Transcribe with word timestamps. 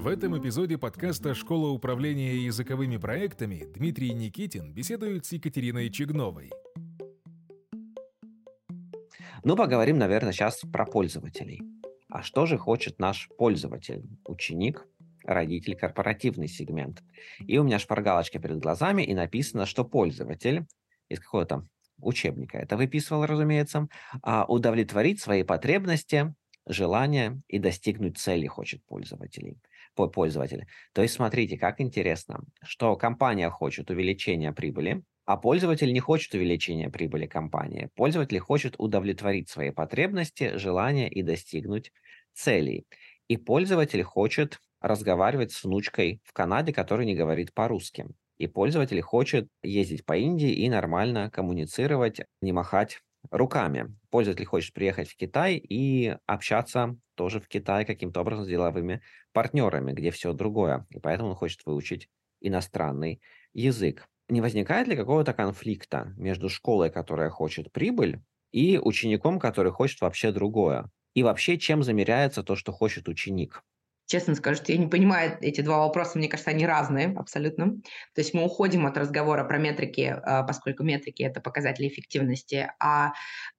В 0.00 0.06
этом 0.06 0.40
эпизоде 0.40 0.78
подкаста 0.78 1.34
«Школа 1.34 1.68
управления 1.68 2.34
языковыми 2.34 2.96
проектами» 2.96 3.66
Дмитрий 3.74 4.14
Никитин 4.14 4.72
беседует 4.72 5.26
с 5.26 5.32
Екатериной 5.32 5.90
Чигновой. 5.90 6.50
Ну, 9.44 9.56
поговорим, 9.56 9.98
наверное, 9.98 10.32
сейчас 10.32 10.62
про 10.72 10.86
пользователей. 10.86 11.60
А 12.08 12.22
что 12.22 12.46
же 12.46 12.56
хочет 12.56 12.98
наш 12.98 13.28
пользователь, 13.36 14.08
ученик, 14.24 14.88
родитель, 15.22 15.76
корпоративный 15.76 16.48
сегмент? 16.48 17.02
И 17.46 17.58
у 17.58 17.62
меня 17.62 17.78
шпаргалочка 17.78 18.38
перед 18.38 18.56
глазами, 18.56 19.02
и 19.02 19.12
написано, 19.12 19.66
что 19.66 19.84
пользователь 19.84 20.64
из 21.10 21.20
какого-то 21.20 21.68
учебника, 21.98 22.56
это 22.56 22.78
выписывал, 22.78 23.26
разумеется, 23.26 23.86
а 24.22 24.46
удовлетворить 24.46 25.20
свои 25.20 25.42
потребности 25.42 26.34
желания 26.66 27.42
и 27.48 27.58
достигнуть 27.58 28.18
цели 28.18 28.46
хочет 28.46 28.84
пользователей, 28.84 29.58
пользователь. 30.08 30.66
То 30.92 31.02
есть 31.02 31.14
смотрите, 31.14 31.58
как 31.58 31.80
интересно, 31.80 32.40
что 32.62 32.96
компания 32.96 33.50
хочет 33.50 33.90
увеличения 33.90 34.52
прибыли, 34.52 35.02
а 35.26 35.36
пользователь 35.36 35.92
не 35.92 36.00
хочет 36.00 36.34
увеличения 36.34 36.90
прибыли 36.90 37.26
компании. 37.26 37.90
Пользователь 37.94 38.38
хочет 38.38 38.74
удовлетворить 38.78 39.48
свои 39.48 39.70
потребности, 39.70 40.56
желания 40.56 41.08
и 41.08 41.22
достигнуть 41.22 41.92
целей. 42.32 42.86
И 43.28 43.36
пользователь 43.36 44.02
хочет 44.02 44.58
разговаривать 44.80 45.52
с 45.52 45.62
внучкой 45.62 46.20
в 46.24 46.32
Канаде, 46.32 46.72
которая 46.72 47.06
не 47.06 47.14
говорит 47.14 47.52
по-русски. 47.54 48.06
И 48.38 48.46
пользователь 48.46 49.00
хочет 49.02 49.48
ездить 49.62 50.04
по 50.04 50.16
Индии 50.16 50.50
и 50.50 50.68
нормально 50.68 51.30
коммуницировать, 51.30 52.22
не 52.40 52.52
махать 52.52 53.00
руками. 53.30 53.96
Пользователь 54.10 54.44
хочет 54.46 54.74
приехать 54.74 55.08
в 55.08 55.16
Китай 55.16 55.56
и 55.56 56.16
общаться 56.26 56.96
тоже 57.14 57.40
в 57.40 57.48
Китае 57.48 57.84
каким-то 57.84 58.20
образом 58.20 58.44
с 58.44 58.48
деловыми 58.48 59.02
партнерами, 59.32 59.92
где 59.92 60.10
все 60.10 60.32
другое. 60.32 60.86
И 60.90 60.98
поэтому 60.98 61.30
он 61.30 61.36
хочет 61.36 61.60
выучить 61.66 62.08
иностранный 62.40 63.20
язык. 63.52 64.08
Не 64.28 64.40
возникает 64.40 64.88
ли 64.88 64.96
какого-то 64.96 65.34
конфликта 65.34 66.12
между 66.16 66.48
школой, 66.48 66.90
которая 66.90 67.30
хочет 67.30 67.72
прибыль, 67.72 68.20
и 68.52 68.78
учеником, 68.78 69.38
который 69.38 69.72
хочет 69.72 70.00
вообще 70.00 70.32
другое? 70.32 70.90
И 71.14 71.22
вообще, 71.22 71.58
чем 71.58 71.82
замеряется 71.82 72.42
то, 72.42 72.56
что 72.56 72.72
хочет 72.72 73.08
ученик? 73.08 73.62
Честно 74.10 74.34
скажу, 74.34 74.56
что 74.56 74.72
я 74.72 74.78
не 74.78 74.88
понимаю 74.88 75.38
эти 75.40 75.60
два 75.60 75.78
вопроса, 75.78 76.18
мне 76.18 76.28
кажется, 76.28 76.50
они 76.50 76.66
разные 76.66 77.14
абсолютно. 77.16 77.76
То 78.14 78.20
есть 78.20 78.34
мы 78.34 78.44
уходим 78.44 78.84
от 78.86 78.98
разговора 78.98 79.44
про 79.44 79.58
метрики, 79.58 80.16
а, 80.22 80.42
поскольку 80.42 80.82
метрики– 80.82 81.22
это 81.24 81.40
показатели 81.40 81.86
эффективности, 81.86 82.68
а 82.80 83.12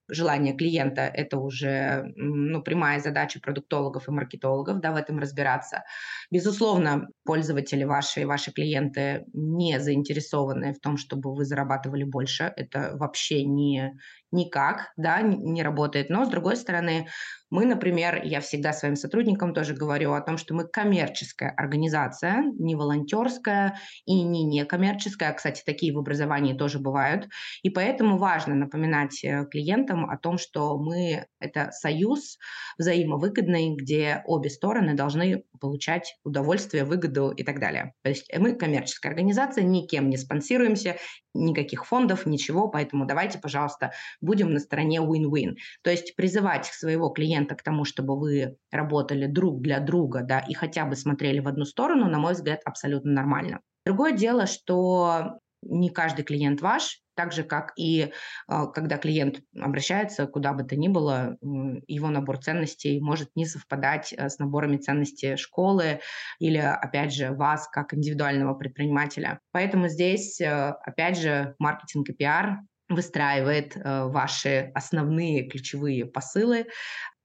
желание 0.10 0.54
клиента– 0.54 1.02
это 1.14 1.38
уже 1.38 2.12
ну, 2.18 2.62
прямая 2.62 3.00
задача 3.00 3.40
продуктологов 3.40 4.10
и 4.10 4.12
маркетологов, 4.12 4.82
да, 4.82 4.92
в 4.92 4.98
этом 4.98 5.20
разбираться. 5.20 5.86
Безусловно, 6.30 7.08
пользователи 7.24 7.86
ваши, 7.86 8.28
ваши 8.28 8.52
клиенты 8.52 9.24
не 9.32 9.80
заинтересованы 9.80 10.74
в 10.74 10.82
том, 10.82 10.98
чтобы 10.98 11.34
вы 11.34 11.46
зарабатывали 11.46 12.04
больше. 12.04 12.52
Это 12.58 12.92
вообще 12.98 13.46
не, 13.46 13.98
никак, 14.34 14.92
да, 14.98 15.22
не 15.22 15.64
работает. 15.64 16.10
Но, 16.10 16.26
с 16.26 16.30
другой 16.30 16.58
стороны, 16.58 17.08
мы, 17.52 17.66
например, 17.66 18.22
я 18.24 18.40
всегда 18.40 18.72
своим 18.72 18.96
сотрудникам 18.96 19.54
тоже 19.54 19.74
говорю 19.74 20.14
о 20.14 20.22
том, 20.22 20.38
что 20.38 20.54
мы 20.54 20.66
коммерческая 20.68 21.52
организация, 21.52 22.44
не 22.58 22.76
волонтерская 22.76 23.78
и 24.06 24.24
не 24.24 24.46
некоммерческая. 24.46 25.34
Кстати, 25.34 25.62
такие 25.66 25.94
в 25.94 26.00
образовании 26.00 26.54
тоже 26.54 26.80
бывают. 26.80 27.28
И 27.62 27.70
поэтому 27.70 28.18
важно 28.18 28.56
напоминать 28.56 29.24
э, 29.24 29.46
клиентам 29.52 30.10
о 30.10 30.18
том, 30.18 30.38
что 30.38 30.78
мы– 30.78 31.26
это 31.40 31.72
союз 31.72 32.38
взаимовыгодный, 32.78 33.76
где 33.76 34.24
обе 34.26 34.50
стороны 34.50 34.96
должны 34.96 35.44
получать 35.60 36.16
удовольствие, 36.24 36.86
выгоду 36.86 37.32
и 37.32 37.44
так 37.44 37.60
далее. 37.60 37.94
То 38.02 38.10
есть 38.10 38.32
мы 38.38 38.56
коммерческая 38.56 39.12
организация, 39.12 39.66
никем 39.66 40.10
не 40.10 40.16
спонсируемся, 40.16 40.96
никаких 41.34 41.86
фондов, 41.86 42.26
ничего, 42.26 42.68
поэтому 42.68 43.06
давайте, 43.06 43.40
пожалуйста, 43.40 43.92
будем 44.22 44.54
на 44.54 44.60
стороне 44.60 45.00
win-win. 45.00 45.56
То 45.84 45.92
есть 45.92 46.16
призывать 46.16 46.66
своего 46.66 47.10
клиента 47.10 47.56
к 47.56 47.64
тому, 47.64 47.86
чтобы 47.86 48.20
вы 48.20 48.58
работали 48.72 49.26
друг 49.26 49.62
для 49.62 49.80
друга, 49.80 50.22
да, 50.22 50.40
и 50.40 50.54
хотя 50.54 50.86
бы 50.86 50.96
смотрели 50.96 51.40
в 51.40 51.48
одну 51.48 51.66
сторону, 51.66 52.10
на 52.10 52.20
мой 52.20 52.34
взгляд, 52.34 52.62
абсолютно 52.66 53.12
нормально. 53.12 53.62
Другое 53.86 54.12
дело, 54.12 54.46
что 54.46 55.40
не 55.62 55.90
каждый 55.90 56.24
клиент 56.24 56.62
ваш, 56.62 57.02
так 57.16 57.34
же, 57.34 57.44
как 57.44 57.74
и 57.78 58.14
а, 58.48 58.68
когда 58.68 58.98
клиент 58.98 59.42
обращается 59.60 60.28
куда 60.28 60.54
бы 60.54 60.64
то 60.64 60.76
ни 60.76 60.88
было, 60.88 61.38
его 61.88 62.10
набор 62.10 62.38
ценностей 62.38 63.00
может 63.00 63.30
не 63.36 63.46
совпадать 63.46 64.14
э, 64.14 64.30
с 64.30 64.40
наборами 64.40 64.78
ценностей 64.78 65.36
школы 65.36 66.00
или, 66.40 66.58
опять 66.58 67.14
же, 67.14 67.32
вас 67.32 67.68
как 67.68 67.94
индивидуального 67.94 68.54
предпринимателя. 68.54 69.40
Поэтому 69.52 69.88
здесь, 69.88 70.40
э, 70.42 70.74
опять 70.84 71.18
же, 71.18 71.56
маркетинг 71.60 72.10
и 72.10 72.14
пиар 72.14 72.60
выстраивает 72.92 73.76
э, 73.76 74.04
ваши 74.06 74.72
основные 74.74 75.48
ключевые 75.48 76.06
посылы, 76.06 76.68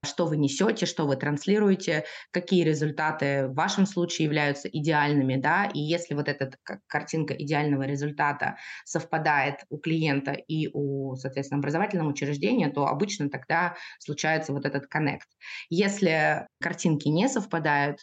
что 0.05 0.25
вы 0.25 0.37
несете, 0.37 0.85
что 0.85 1.05
вы 1.05 1.15
транслируете, 1.15 2.05
какие 2.31 2.63
результаты 2.63 3.47
в 3.47 3.53
вашем 3.55 3.85
случае 3.85 4.25
являются 4.25 4.67
идеальными, 4.67 5.35
да, 5.35 5.65
и 5.73 5.79
если 5.79 6.13
вот 6.13 6.27
эта 6.29 6.51
картинка 6.87 7.33
идеального 7.33 7.83
результата 7.83 8.57
совпадает 8.85 9.55
у 9.69 9.77
клиента 9.77 10.31
и 10.31 10.69
у, 10.73 11.15
соответственно, 11.15 11.59
образовательного 11.59 12.09
учреждения, 12.09 12.69
то 12.69 12.87
обычно 12.87 13.29
тогда 13.29 13.75
случается 13.99 14.53
вот 14.53 14.65
этот 14.65 14.87
коннект. 14.87 15.27
Если 15.69 16.47
картинки 16.61 17.07
не 17.07 17.27
совпадают, 17.27 17.99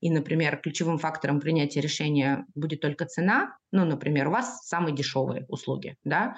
и, 0.00 0.10
например, 0.10 0.58
ключевым 0.58 0.98
фактором 0.98 1.40
принятия 1.40 1.80
решения 1.80 2.46
будет 2.54 2.80
только 2.80 3.06
цена, 3.06 3.56
ну, 3.72 3.84
например, 3.84 4.28
у 4.28 4.32
вас 4.32 4.66
самые 4.66 4.94
дешевые 4.94 5.44
услуги, 5.48 5.96
да, 6.04 6.36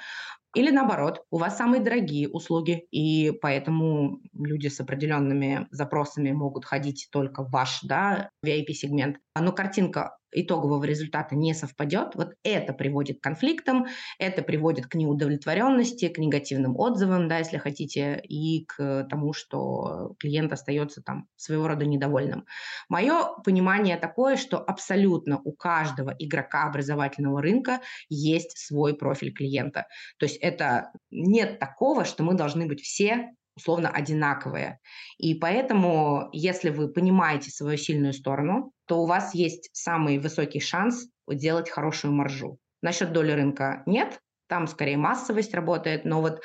или 0.56 0.70
наоборот, 0.70 1.22
у 1.30 1.38
вас 1.38 1.56
самые 1.56 1.80
дорогие 1.80 2.28
услуги, 2.28 2.84
и 2.90 3.30
поэтому 3.40 4.20
люди 4.34 4.66
с 4.66 4.80
определенными 4.80 5.68
запросами 5.70 6.32
могут 6.32 6.64
ходить 6.64 7.08
только 7.12 7.44
в 7.44 7.50
ваш 7.50 7.80
да, 7.82 8.30
VIP-сегмент. 8.44 9.18
Но 9.38 9.52
картинка 9.52 10.16
итогового 10.32 10.84
результата 10.84 11.34
не 11.34 11.54
совпадет, 11.54 12.14
вот 12.14 12.34
это 12.42 12.72
приводит 12.72 13.18
к 13.18 13.22
конфликтам, 13.22 13.86
это 14.18 14.42
приводит 14.42 14.86
к 14.86 14.94
неудовлетворенности, 14.94 16.08
к 16.08 16.18
негативным 16.18 16.76
отзывам, 16.76 17.28
да, 17.28 17.38
если 17.38 17.58
хотите, 17.58 18.20
и 18.22 18.64
к 18.66 19.06
тому, 19.08 19.32
что 19.32 20.14
клиент 20.18 20.52
остается 20.52 21.02
там 21.02 21.26
своего 21.36 21.68
рода 21.68 21.84
недовольным. 21.84 22.44
Мое 22.88 23.36
понимание 23.44 23.96
такое, 23.96 24.36
что 24.36 24.58
абсолютно 24.58 25.40
у 25.42 25.52
каждого 25.52 26.14
игрока 26.18 26.64
образовательного 26.64 27.42
рынка 27.42 27.80
есть 28.08 28.58
свой 28.58 28.94
профиль 28.94 29.32
клиента. 29.32 29.86
То 30.18 30.26
есть 30.26 30.36
это 30.36 30.92
нет 31.10 31.58
такого, 31.58 32.04
что 32.04 32.22
мы 32.22 32.34
должны 32.34 32.66
быть 32.66 32.80
все 32.80 33.30
условно 33.56 33.90
одинаковые. 33.90 34.78
И 35.18 35.34
поэтому, 35.34 36.28
если 36.32 36.70
вы 36.70 36.88
понимаете 36.88 37.50
свою 37.50 37.76
сильную 37.76 38.12
сторону, 38.12 38.72
то 38.90 38.96
у 38.96 39.06
вас 39.06 39.34
есть 39.36 39.70
самый 39.72 40.18
высокий 40.18 40.58
шанс 40.58 41.06
делать 41.28 41.70
хорошую 41.70 42.12
маржу. 42.12 42.58
Насчет 42.82 43.12
доли 43.12 43.30
рынка 43.30 43.84
нет, 43.86 44.18
там 44.48 44.66
скорее 44.66 44.96
массовость 44.96 45.54
работает, 45.54 46.04
но 46.04 46.20
вот 46.20 46.40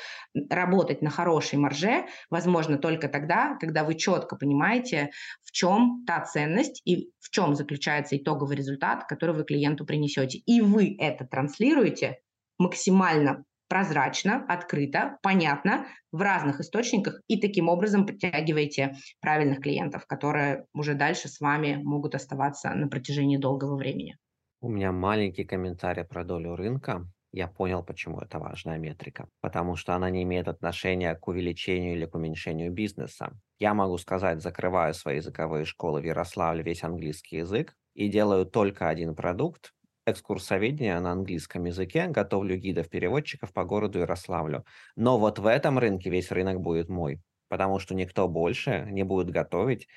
работать 0.48 1.02
на 1.02 1.10
хорошей 1.10 1.58
марже 1.58 2.06
возможно 2.30 2.78
только 2.78 3.08
тогда, 3.08 3.56
когда 3.58 3.82
вы 3.82 3.96
четко 3.96 4.36
понимаете, 4.36 5.10
в 5.42 5.50
чем 5.50 6.04
та 6.06 6.20
ценность 6.20 6.82
и 6.84 7.10
в 7.18 7.30
чем 7.30 7.56
заключается 7.56 8.16
итоговый 8.16 8.54
результат, 8.54 9.08
который 9.08 9.34
вы 9.34 9.42
клиенту 9.42 9.84
принесете. 9.84 10.38
И 10.38 10.60
вы 10.60 10.94
это 11.00 11.24
транслируете 11.26 12.20
максимально 12.58 13.44
прозрачно, 13.68 14.44
открыто, 14.48 15.18
понятно 15.22 15.86
в 16.12 16.20
разных 16.20 16.60
источниках 16.60 17.20
и 17.26 17.40
таким 17.40 17.68
образом 17.68 18.06
притягиваете 18.06 18.96
правильных 19.20 19.60
клиентов, 19.60 20.06
которые 20.06 20.66
уже 20.72 20.94
дальше 20.94 21.28
с 21.28 21.40
вами 21.40 21.80
могут 21.82 22.14
оставаться 22.14 22.70
на 22.70 22.88
протяжении 22.88 23.36
долгого 23.36 23.76
времени. 23.76 24.16
У 24.60 24.68
меня 24.68 24.92
маленький 24.92 25.44
комментарий 25.44 26.04
про 26.04 26.24
долю 26.24 26.56
рынка. 26.56 27.06
Я 27.32 27.48
понял, 27.48 27.82
почему 27.82 28.20
это 28.20 28.38
важная 28.38 28.78
метрика. 28.78 29.28
Потому 29.40 29.76
что 29.76 29.94
она 29.94 30.08
не 30.08 30.22
имеет 30.22 30.48
отношения 30.48 31.14
к 31.14 31.28
увеличению 31.28 31.92
или 31.92 32.06
к 32.06 32.14
уменьшению 32.14 32.72
бизнеса. 32.72 33.38
Я 33.58 33.74
могу 33.74 33.98
сказать, 33.98 34.40
закрываю 34.40 34.94
свои 34.94 35.16
языковые 35.16 35.66
школы 35.66 36.00
в 36.00 36.04
Ярославле, 36.04 36.62
весь 36.62 36.82
английский 36.82 37.36
язык, 37.38 37.74
и 37.94 38.08
делаю 38.08 38.46
только 38.46 38.88
один 38.88 39.14
продукт, 39.14 39.72
экскурсоведение 40.06 40.98
на 41.00 41.12
английском 41.12 41.64
языке, 41.64 42.06
готовлю 42.08 42.56
гидов-переводчиков 42.56 43.52
по 43.52 43.64
городу 43.64 43.98
Ярославлю. 44.00 44.64
Но 44.96 45.18
вот 45.18 45.38
в 45.38 45.46
этом 45.46 45.78
рынке 45.78 46.10
весь 46.10 46.30
рынок 46.30 46.60
будет 46.60 46.88
мой, 46.88 47.20
потому 47.48 47.78
что 47.78 47.94
никто 47.94 48.28
больше 48.28 48.86
не 48.90 49.02
будет 49.04 49.30
готовить 49.30 49.88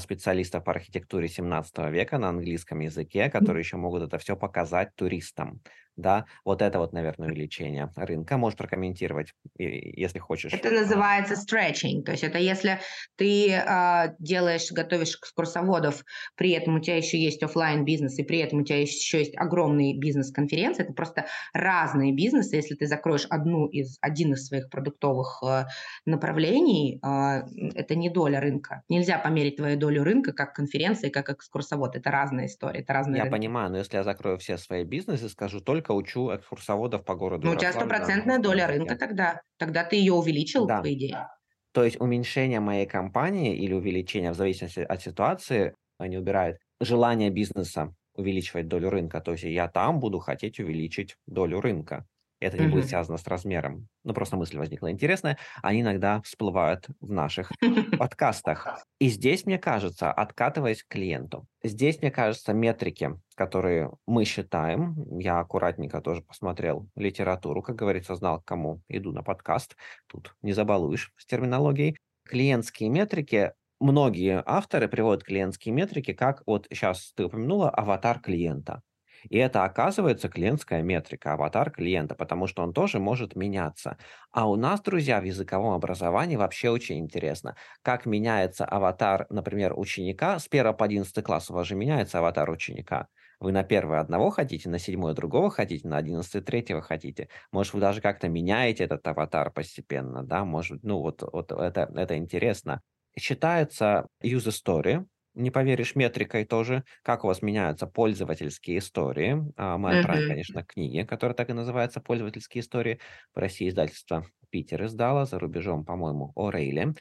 специалистов 0.00 0.64
по 0.64 0.72
архитектуре 0.72 1.28
17 1.28 1.78
века 1.90 2.18
на 2.18 2.28
английском 2.28 2.80
языке, 2.80 3.30
которые 3.30 3.62
еще 3.62 3.76
могут 3.76 4.02
это 4.02 4.18
все 4.18 4.36
показать 4.36 4.94
туристам 4.94 5.60
да, 5.96 6.26
вот 6.44 6.62
это 6.62 6.78
вот, 6.78 6.92
наверное, 6.92 7.28
увеличение 7.28 7.90
рынка. 7.96 8.36
Можешь 8.36 8.58
прокомментировать, 8.58 9.32
если 9.58 10.18
хочешь. 10.18 10.52
Это 10.52 10.70
называется 10.70 11.34
stretching, 11.34 12.02
то 12.02 12.12
есть 12.12 12.22
это 12.22 12.38
если 12.38 12.80
ты 13.16 13.50
э, 13.50 14.14
делаешь, 14.18 14.70
готовишь 14.70 15.16
экскурсоводов, 15.16 16.04
при 16.36 16.50
этом 16.50 16.76
у 16.76 16.80
тебя 16.80 16.96
еще 16.96 17.18
есть 17.18 17.42
офлайн 17.42 17.84
бизнес 17.84 18.18
и 18.18 18.22
при 18.22 18.38
этом 18.38 18.60
у 18.60 18.64
тебя 18.64 18.80
еще 18.80 19.18
есть 19.18 19.36
огромный 19.36 19.96
бизнес-конференции, 19.96 20.84
это 20.84 20.92
просто 20.92 21.26
разные 21.54 22.12
бизнесы. 22.12 22.56
Если 22.56 22.74
ты 22.74 22.86
закроешь 22.86 23.26
одну 23.30 23.66
из, 23.66 23.96
один 24.00 24.34
из 24.34 24.46
своих 24.46 24.68
продуктовых 24.68 25.42
э, 25.42 25.64
направлений, 26.04 27.00
э, 27.02 27.42
это 27.74 27.94
не 27.94 28.10
доля 28.10 28.40
рынка. 28.40 28.82
Нельзя 28.88 29.18
померить 29.18 29.56
твою 29.56 29.75
долю 29.76 30.04
рынка 30.04 30.32
как 30.32 30.54
конференции, 30.54 31.08
как 31.08 31.30
экскурсовод. 31.30 31.96
Это 31.96 32.10
разная 32.10 32.46
история, 32.46 32.80
это 32.80 32.92
разные 32.92 33.18
Я 33.18 33.24
рынки. 33.24 33.36
понимаю, 33.36 33.70
но 33.70 33.78
если 33.78 33.96
я 33.96 34.04
закрою 34.04 34.38
все 34.38 34.58
свои 34.58 34.84
бизнесы, 34.84 35.28
скажу 35.28 35.60
только 35.60 35.92
учу 35.92 36.34
экскурсоводов 36.34 37.04
по 37.04 37.14
городу 37.14 37.46
Ну, 37.46 37.52
у 37.52 37.56
тебя 37.56 37.72
стопроцентная 37.72 38.38
доля 38.38 38.66
рынка 38.66 38.96
тогда. 38.96 39.40
Тогда 39.58 39.84
ты 39.84 39.96
ее 39.96 40.12
увеличил, 40.14 40.66
да. 40.66 40.82
по 40.82 40.92
идее. 40.92 41.28
То 41.72 41.84
есть 41.84 42.00
уменьшение 42.00 42.60
моей 42.60 42.86
компании 42.86 43.56
или 43.56 43.74
увеличение 43.74 44.32
в 44.32 44.34
зависимости 44.36 44.80
от 44.80 45.02
ситуации 45.02 45.74
они 45.98 46.16
убирают 46.18 46.58
желание 46.80 47.30
бизнеса 47.30 47.94
увеличивать 48.14 48.68
долю 48.68 48.90
рынка. 48.90 49.20
То 49.20 49.32
есть 49.32 49.44
я 49.44 49.68
там 49.68 50.00
буду 50.00 50.18
хотеть 50.18 50.58
увеличить 50.58 51.16
долю 51.26 51.60
рынка. 51.60 52.06
Это 52.40 52.58
не 52.58 52.68
будет 52.68 52.86
связано 52.86 53.16
с 53.16 53.26
размером. 53.26 53.88
Ну, 54.04 54.12
просто 54.12 54.36
мысль 54.36 54.58
возникла 54.58 54.90
интересная. 54.90 55.38
Они 55.62 55.80
иногда 55.80 56.20
всплывают 56.20 56.86
в 57.00 57.10
наших 57.10 57.50
подкастах. 57.98 58.78
И 58.98 59.08
здесь, 59.08 59.46
мне 59.46 59.58
кажется, 59.58 60.12
откатываясь 60.12 60.82
к 60.82 60.88
клиенту, 60.88 61.46
здесь, 61.64 62.00
мне 62.02 62.10
кажется, 62.10 62.52
метрики, 62.52 63.18
которые 63.34 63.90
мы 64.06 64.24
считаем, 64.24 65.18
я 65.18 65.38
аккуратненько 65.40 66.00
тоже 66.00 66.22
посмотрел 66.22 66.88
литературу, 66.94 67.62
как 67.62 67.76
говорится, 67.76 68.14
знал, 68.14 68.40
к 68.40 68.44
кому 68.44 68.82
иду 68.88 69.12
на 69.12 69.22
подкаст. 69.22 69.76
Тут 70.06 70.34
не 70.42 70.52
забалуешь 70.52 71.12
с 71.16 71.24
терминологией. 71.26 71.96
Клиентские 72.24 72.90
метрики 72.90 73.52
многие 73.80 74.42
авторы 74.44 74.88
приводят 74.88 75.24
клиентские 75.24 75.74
метрики, 75.74 76.12
как 76.12 76.42
вот 76.46 76.66
сейчас 76.70 77.12
ты 77.14 77.24
упомянула, 77.24 77.70
аватар 77.70 78.20
клиента. 78.20 78.82
И 79.28 79.38
это 79.38 79.64
оказывается 79.64 80.28
клиентская 80.28 80.82
метрика, 80.82 81.32
аватар 81.34 81.70
клиента, 81.70 82.14
потому 82.14 82.46
что 82.46 82.62
он 82.62 82.72
тоже 82.72 82.98
может 82.98 83.36
меняться. 83.36 83.98
А 84.30 84.48
у 84.48 84.56
нас, 84.56 84.80
друзья, 84.80 85.20
в 85.20 85.24
языковом 85.24 85.72
образовании 85.74 86.36
вообще 86.36 86.70
очень 86.70 86.98
интересно, 86.98 87.56
как 87.82 88.06
меняется 88.06 88.64
аватар, 88.64 89.26
например, 89.30 89.72
ученика. 89.78 90.38
С 90.38 90.48
1 90.48 90.74
по 90.74 90.84
11 90.84 91.22
класс 91.22 91.50
у 91.50 91.54
вас 91.54 91.66
же 91.66 91.74
меняется 91.74 92.18
аватар 92.18 92.50
ученика. 92.50 93.08
Вы 93.38 93.52
на 93.52 93.64
первое 93.64 94.00
одного 94.00 94.30
хотите, 94.30 94.68
на 94.70 94.78
седьмое 94.78 95.12
другого 95.12 95.50
хотите, 95.50 95.86
на 95.86 95.98
одиннадцатое 95.98 96.42
третьего 96.42 96.80
хотите. 96.80 97.28
Может, 97.52 97.74
вы 97.74 97.80
даже 97.80 98.00
как-то 98.00 98.28
меняете 98.28 98.84
этот 98.84 99.06
аватар 99.06 99.50
постепенно, 99.52 100.22
да, 100.22 100.44
может, 100.44 100.82
ну 100.82 101.00
вот, 101.00 101.22
вот 101.22 101.52
это, 101.52 101.90
это 101.94 102.16
интересно. 102.16 102.80
Считается 103.18 104.06
user 104.22 104.52
story, 104.52 105.06
не 105.36 105.50
поверишь, 105.50 105.94
метрикой 105.96 106.44
тоже, 106.44 106.84
как 107.02 107.24
у 107.24 107.28
вас 107.28 107.42
меняются 107.42 107.86
пользовательские 107.86 108.78
истории. 108.78 109.42
А, 109.56 109.78
мы 109.78 109.92
отправим, 109.92 110.24
конечно, 110.24 110.64
книги, 110.64 111.02
которые 111.02 111.36
так 111.36 111.50
и 111.50 111.52
называются 111.52 112.00
«Пользовательские 112.00 112.62
истории». 112.62 113.00
В 113.34 113.38
России 113.38 113.68
издательство 113.68 114.26
«Питер» 114.50 114.84
издало, 114.86 115.26
за 115.26 115.38
рубежом, 115.38 115.84
по-моему, 115.84 116.32
«Орейли». 116.36 116.94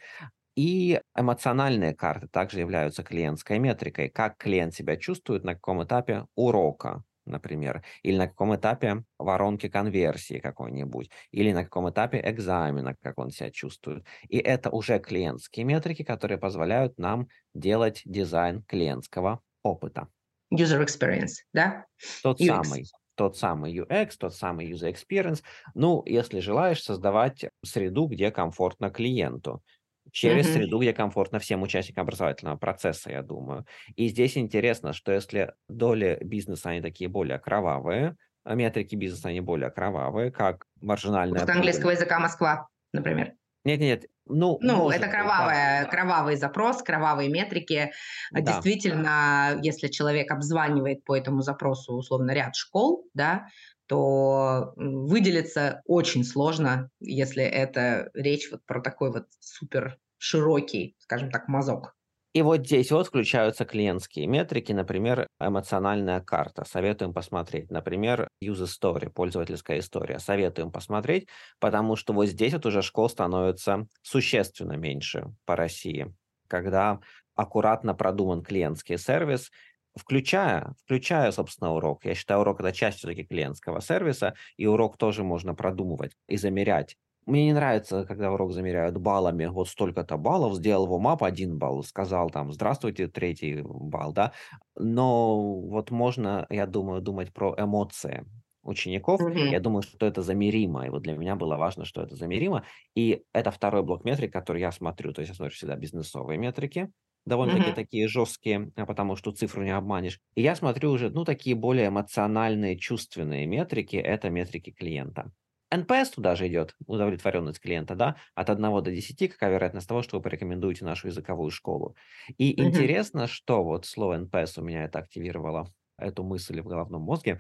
И 0.55 1.01
эмоциональные 1.17 1.95
карты 1.95 2.27
также 2.29 2.59
являются 2.59 3.03
клиентской 3.03 3.59
метрикой. 3.59 4.09
Как 4.09 4.37
клиент 4.37 4.73
себя 4.73 4.97
чувствует 4.97 5.43
на 5.43 5.55
каком 5.55 5.83
этапе 5.83 6.25
урока, 6.35 7.03
например, 7.25 7.83
или 8.03 8.17
на 8.17 8.27
каком 8.27 8.55
этапе 8.55 9.03
воронки 9.17 9.69
конверсии 9.69 10.39
какой-нибудь, 10.39 11.09
или 11.31 11.51
на 11.51 11.63
каком 11.63 11.89
этапе 11.89 12.21
экзамена, 12.23 12.95
как 13.01 13.17
он 13.17 13.31
себя 13.31 13.51
чувствует. 13.51 14.05
И 14.29 14.37
это 14.37 14.69
уже 14.69 14.99
клиентские 14.99 15.65
метрики, 15.65 16.03
которые 16.03 16.37
позволяют 16.37 16.97
нам 16.97 17.27
делать 17.53 18.01
дизайн 18.05 18.63
клиентского 18.63 19.41
опыта. 19.63 20.07
User 20.53 20.83
experience, 20.83 21.43
да? 21.53 21.85
Тот 22.21 22.39
UX. 22.39 22.47
самый 22.47 22.85
тот 23.15 23.37
самый 23.37 23.75
UX, 23.77 24.11
тот 24.19 24.35
самый 24.35 24.69
user 24.69 24.93
experience. 24.93 25.41
Ну, 25.73 26.03
если 26.05 26.39
желаешь, 26.39 26.83
создавать 26.83 27.45
среду, 27.63 28.07
где 28.07 28.29
комфортно 28.29 28.89
клиенту 28.89 29.63
через 30.11 30.47
mm-hmm. 30.47 30.53
среду, 30.53 30.79
где 30.79 30.93
комфортно 30.93 31.39
всем 31.39 31.61
участникам 31.61 32.03
образовательного 32.03 32.57
процесса, 32.57 33.11
я 33.11 33.21
думаю. 33.21 33.65
И 33.95 34.07
здесь 34.07 34.37
интересно, 34.37 34.93
что 34.93 35.11
если 35.11 35.53
доли 35.67 36.17
бизнеса, 36.21 36.69
они 36.69 36.81
такие 36.81 37.09
более 37.09 37.39
кровавые, 37.39 38.15
а 38.43 38.55
метрики 38.55 38.95
бизнеса, 38.95 39.29
они 39.29 39.41
более 39.41 39.71
кровавые, 39.71 40.31
как 40.31 40.65
маржинальная... 40.81 41.39
Курс 41.39 41.55
английского 41.55 41.91
языка 41.91 42.19
Москва, 42.19 42.67
например. 42.93 43.33
Нет-нет, 43.65 44.05
ну, 44.27 44.57
ну 44.61 44.89
это 44.89 45.07
кровавая, 45.07 45.83
да. 45.83 45.89
кровавый 45.89 46.35
запрос, 46.35 46.81
кровавые 46.81 47.29
метрики. 47.29 47.91
Да. 48.31 48.41
Действительно, 48.41 49.59
если 49.61 49.87
человек 49.87 50.31
обзванивает 50.31 51.03
по 51.03 51.15
этому 51.15 51.41
запросу 51.41 51.93
условно 51.93 52.31
ряд 52.31 52.55
школ, 52.55 53.07
да, 53.13 53.47
то 53.87 54.73
выделиться 54.77 55.81
очень 55.85 56.23
сложно, 56.23 56.89
если 56.99 57.43
это 57.43 58.09
речь 58.13 58.49
вот 58.51 58.65
про 58.65 58.81
такой 58.81 59.11
вот 59.11 59.27
супер 59.39 59.99
широкий, 60.17 60.95
скажем 60.99 61.29
так, 61.29 61.47
мазок. 61.47 61.95
И 62.35 62.41
вот 62.41 62.65
здесь 62.67 62.91
вот 62.91 63.07
включаются 63.07 63.63
клиентские 63.63 64.27
метрики, 64.27 64.73
например, 64.73 65.25
эмоциональная 65.39 66.19
карта. 66.19 66.65
Советуем 66.65 67.13
посмотреть. 67.13 67.71
Например, 67.71 68.27
user 68.43 68.67
story, 68.67 69.09
пользовательская 69.09 69.79
история. 69.79 70.19
Советуем 70.19 70.69
посмотреть, 70.69 71.29
потому 71.61 71.95
что 71.95 72.11
вот 72.11 72.25
здесь 72.25 72.51
вот 72.51 72.65
уже 72.65 72.81
школ 72.81 73.07
становится 73.07 73.87
существенно 74.01 74.73
меньше 74.73 75.33
по 75.45 75.55
России. 75.55 76.13
Когда 76.49 76.99
аккуратно 77.35 77.95
продуман 77.95 78.43
клиентский 78.43 78.97
сервис, 78.97 79.49
включая, 79.97 80.75
включая, 80.83 81.31
собственно, 81.31 81.71
урок. 81.71 82.03
Я 82.03 82.15
считаю, 82.15 82.41
урок– 82.41 82.59
это 82.59 82.73
часть 82.73 82.97
все-таки 82.97 83.23
клиентского 83.23 83.79
сервиса, 83.79 84.33
и 84.57 84.65
урок 84.67 84.97
тоже 84.97 85.23
можно 85.23 85.55
продумывать 85.55 86.11
и 86.27 86.35
замерять. 86.35 86.97
Мне 87.25 87.45
не 87.45 87.53
нравится, 87.53 88.05
когда 88.05 88.31
урок 88.31 88.51
замеряют 88.51 88.97
баллами. 88.97 89.45
Вот 89.45 89.67
столько-то 89.67 90.17
баллов, 90.17 90.55
сделал 90.55 90.85
его 90.85 90.99
мап 90.99 91.23
один 91.23 91.57
балл, 91.57 91.83
сказал 91.83 92.29
там 92.29 92.51
«Здравствуйте, 92.51 93.07
третий 93.07 93.61
балл», 93.63 94.13
да. 94.13 94.31
Но 94.75 95.59
вот 95.61 95.89
можно, 95.89 96.45
я 96.49 96.67
думаю, 96.67 97.01
думать 97.01 97.33
про 97.33 97.55
эмоции 97.57 98.25
учеников. 98.65 99.21
Mm-hmm. 99.21 99.49
Я 99.49 99.59
думаю, 99.59 99.81
что 99.83 100.05
это 100.05 100.21
замеримо. 100.21 100.85
И 100.85 100.89
вот 100.89 101.03
для 101.03 101.13
меня 101.13 101.35
было 101.35 101.55
важно, 101.55 101.85
что 101.85 102.01
это 102.01 102.15
замеримо. 102.15 102.63
И 102.95 103.23
это 103.33 103.51
второй 103.51 103.83
блок 103.83 104.03
метрик, 104.03 104.33
который 104.33 104.61
я 104.61 104.71
смотрю. 104.71 105.13
То 105.13 105.21
есть 105.21 105.29
я 105.29 105.35
смотрю 105.35 105.55
всегда 105.55 105.75
бизнесовые 105.75 106.37
метрики, 106.37 106.91
довольно-таки 107.25 107.71
mm-hmm. 107.71 107.75
такие 107.75 108.07
жесткие, 108.07 108.71
а, 108.75 108.85
потому 108.85 109.15
что 109.15 109.31
цифру 109.31 109.63
не 109.63 109.75
обманешь. 109.75 110.19
И 110.35 110.41
я 110.41 110.55
смотрю 110.55 110.91
уже, 110.91 111.09
ну, 111.09 111.25
такие 111.25 111.55
более 111.55 111.87
эмоциональные, 111.87 112.77
чувственные 112.77 113.45
метрики, 113.45 113.95
это 113.95 114.29
метрики 114.29 114.71
клиента. 114.71 115.31
NPS 115.75 116.13
туда 116.15 116.35
же 116.35 116.47
идет, 116.47 116.75
удовлетворенность 116.87 117.59
клиента, 117.59 117.95
да, 117.95 118.15
от 118.33 118.49
1 118.49 118.83
до 118.83 118.91
10, 118.91 119.31
какая 119.31 119.51
вероятность 119.51 119.87
того, 119.87 120.01
что 120.01 120.17
вы 120.17 120.23
порекомендуете 120.23 120.85
нашу 120.85 121.07
языковую 121.07 121.51
школу. 121.51 121.95
И 122.37 122.51
mm-hmm. 122.51 122.63
интересно, 122.63 123.27
что 123.27 123.63
вот 123.63 123.85
слово 123.85 124.19
NPS 124.19 124.59
у 124.59 124.63
меня 124.63 124.85
это 124.85 124.99
активировало 124.99 125.67
эту 125.97 126.23
мысль 126.23 126.61
в 126.61 126.65
головном 126.65 127.03
мозге, 127.03 127.39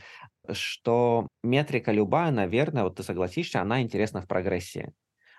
что 0.51 1.27
метрика 1.43 1.91
любая, 1.91 2.31
наверное, 2.31 2.83
вот 2.83 2.95
ты 2.95 3.03
согласишься, 3.03 3.61
она 3.61 3.81
интересна 3.81 4.21
в 4.21 4.27
прогрессии. 4.27 4.93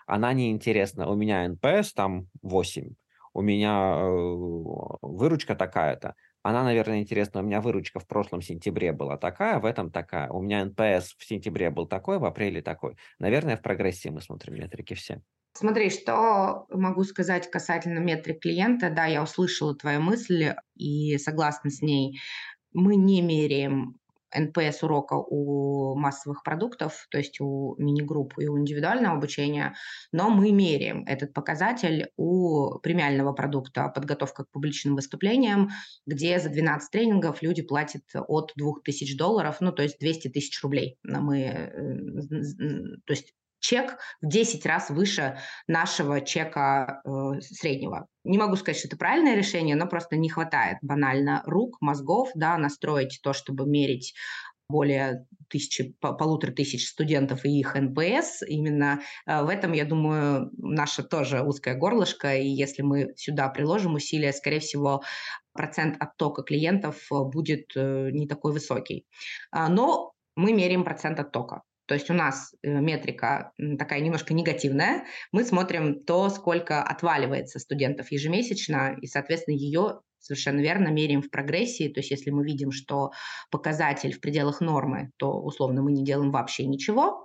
Она 0.07 0.33
не 0.33 0.51
интересна. 0.51 1.09
У 1.09 1.17
меня 1.17 1.47
NPS 1.47 1.91
там 1.95 2.29
8, 2.43 2.95
у 3.35 3.43
меня 3.43 3.97
э, 3.99 4.97
выручка 5.03 5.55
такая-то. 5.55 6.15
Она, 6.47 6.63
наверное, 6.63 7.01
интересна. 7.01 7.41
У 7.41 7.43
меня 7.43 7.61
выручка 7.61 7.99
в 7.99 8.07
прошлом 8.07 8.41
сентябре 8.41 8.93
была 8.93 9.17
такая, 9.17 9.59
в 9.59 9.65
этом 9.65 9.91
такая. 9.91 10.31
У 10.31 10.41
меня 10.41 10.65
NPS 10.65 11.17
в 11.19 11.25
сентябре 11.25 11.71
был 11.71 11.89
такой, 11.89 12.21
в 12.21 12.25
апреле 12.25 12.63
такой. 12.63 12.97
Наверное, 13.19 13.57
в 13.57 13.63
прогрессии 13.63 14.11
мы 14.11 14.21
смотрим 14.21 14.55
метрики 14.55 14.95
все. 14.95 15.23
Смотри, 15.55 15.91
что 15.91 16.67
могу 16.71 17.03
сказать 17.03 17.51
касательно 17.51 17.99
метрик 17.99 18.41
клиента. 18.43 18.91
Да, 18.91 19.07
я 19.07 19.25
услышала 19.25 19.75
твою 19.75 20.01
мысль 20.01 20.55
и 20.77 21.19
согласна 21.19 21.69
с 21.69 21.83
ней. 21.83 22.21
Мы 22.73 22.95
не 22.95 23.23
меряем 23.23 23.97
NPS 24.35 24.83
урока 24.83 25.15
у 25.15 25.95
массовых 25.97 26.43
продуктов, 26.43 27.07
то 27.11 27.19
есть 27.19 27.41
у 27.41 27.75
мини-групп 27.79 28.35
и 28.39 28.49
у 28.49 28.59
индивидуального 28.59 29.17
обучения, 29.17 29.75
но 30.13 30.31
мы 30.31 30.53
меряем 30.53 31.05
этот 31.07 31.33
показатель 31.33 32.11
у 32.17 32.79
премиального 32.81 33.33
продукта 33.33 33.89
«Подготовка 33.89 34.45
к 34.45 34.51
публичным 34.51 34.95
выступлениям», 34.97 35.71
где 36.07 36.39
за 36.39 36.49
12 36.49 36.91
тренингов 36.91 37.43
люди 37.43 37.63
платят 37.63 38.03
от 38.15 38.53
2000 38.57 39.17
долларов, 39.17 39.57
ну, 39.61 39.73
то 39.73 39.83
есть 39.83 39.99
200 40.01 40.29
тысяч 40.29 40.63
рублей. 40.63 40.99
Мы, 41.03 41.41
э, 41.41 41.71
то 43.05 43.13
есть 43.13 43.35
чек 43.61 43.99
в 44.21 44.29
10 44.29 44.65
раз 44.67 44.91
выше 44.91 45.39
нашего 45.67 46.21
чека 46.21 47.03
э, 47.05 47.41
среднего. 47.41 48.07
Не 48.25 48.39
могу 48.39 48.57
сказать, 48.57 48.79
что 48.79 48.89
это 48.89 48.97
правильное 48.97 49.37
решение, 49.37 49.77
но 49.77 49.87
просто 49.87 50.17
не 50.17 50.29
хватает 50.29 50.79
банально 50.83 51.43
рук, 51.47 51.77
мозгов, 51.81 52.31
да, 52.35 52.57
настроить 52.59 53.21
то, 53.23 53.33
чтобы 53.33 53.67
мерить 53.67 54.15
более 54.69 55.27
тысячи, 55.49 55.95
полутора 56.01 56.53
тысяч 56.53 56.89
студентов 56.89 57.45
и 57.45 57.61
их 57.61 57.75
NPS. 57.75 58.43
Именно 58.47 59.01
э, 59.27 59.43
в 59.43 59.49
этом, 59.49 59.73
я 59.73 59.85
думаю, 59.85 60.51
наша 60.57 61.03
тоже 61.03 61.43
узкая 61.43 61.77
горлышко, 61.77 62.35
и 62.37 62.49
если 62.49 62.83
мы 62.83 63.13
сюда 63.17 63.49
приложим 63.49 63.95
усилия, 63.95 64.33
скорее 64.33 64.61
всего, 64.61 65.03
процент 65.53 65.97
оттока 66.01 66.43
клиентов 66.43 66.97
э, 67.13 67.25
будет 67.25 67.77
э, 67.77 68.11
не 68.13 68.27
такой 68.27 68.53
высокий. 68.53 69.07
А, 69.51 69.69
но 69.69 70.13
мы 70.35 70.53
меряем 70.53 70.85
процент 70.85 71.21
оттока. 71.21 71.63
То 71.87 71.95
есть 71.95 72.11
у 72.11 72.15
нас 72.15 72.55
метрика 72.63 73.53
такая 73.79 74.01
немножко 74.01 74.35
негативная. 74.35 75.05
Мы 75.33 75.45
смотрим 75.45 76.05
то, 76.05 76.29
сколько 76.29 76.83
отваливается 76.83 77.59
студентов 77.59 78.11
ежемесячно, 78.11 78.97
и, 79.01 79.07
соответственно, 79.07 79.55
ее 79.55 80.01
совершенно 80.19 80.61
верно, 80.61 80.89
меряем 80.89 81.23
в 81.23 81.31
прогрессии. 81.31 81.89
То 81.89 82.01
есть 82.01 82.11
если 82.11 82.31
мы 82.31 82.45
видим, 82.45 82.73
что 82.73 83.13
показатель 83.51 84.13
в 84.13 84.21
пределах 84.21 84.61
нормы, 84.61 85.13
то 85.19 85.41
условно 85.41 85.83
мы 85.83 85.93
не 85.93 86.05
делаем 86.05 86.33
вообще 86.33 86.67
ничего. 86.67 87.25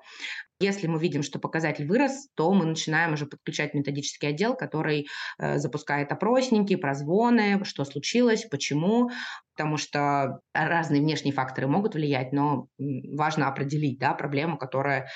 Если 0.61 0.85
мы 0.87 0.99
видим, 0.99 1.23
что 1.23 1.39
показатель 1.39 1.87
вырос, 1.87 2.27
то 2.35 2.53
мы 2.53 2.65
начинаем 2.65 3.13
уже 3.13 3.25
подключать 3.25 3.73
методический 3.73 4.29
отдел, 4.29 4.55
который 4.55 5.07
э, 5.39 5.57
запускает 5.57 6.11
опросники, 6.11 6.75
прозвоны, 6.75 7.65
что 7.65 7.83
случилось, 7.83 8.45
почему, 8.45 9.09
потому 9.55 9.77
что 9.77 10.39
разные 10.53 11.01
внешние 11.01 11.33
факторы 11.33 11.67
могут 11.67 11.95
влиять, 11.95 12.31
но 12.31 12.67
важно 12.77 13.47
определить 13.47 13.97
да, 13.99 14.13
проблему, 14.13 14.57
которая 14.57 15.09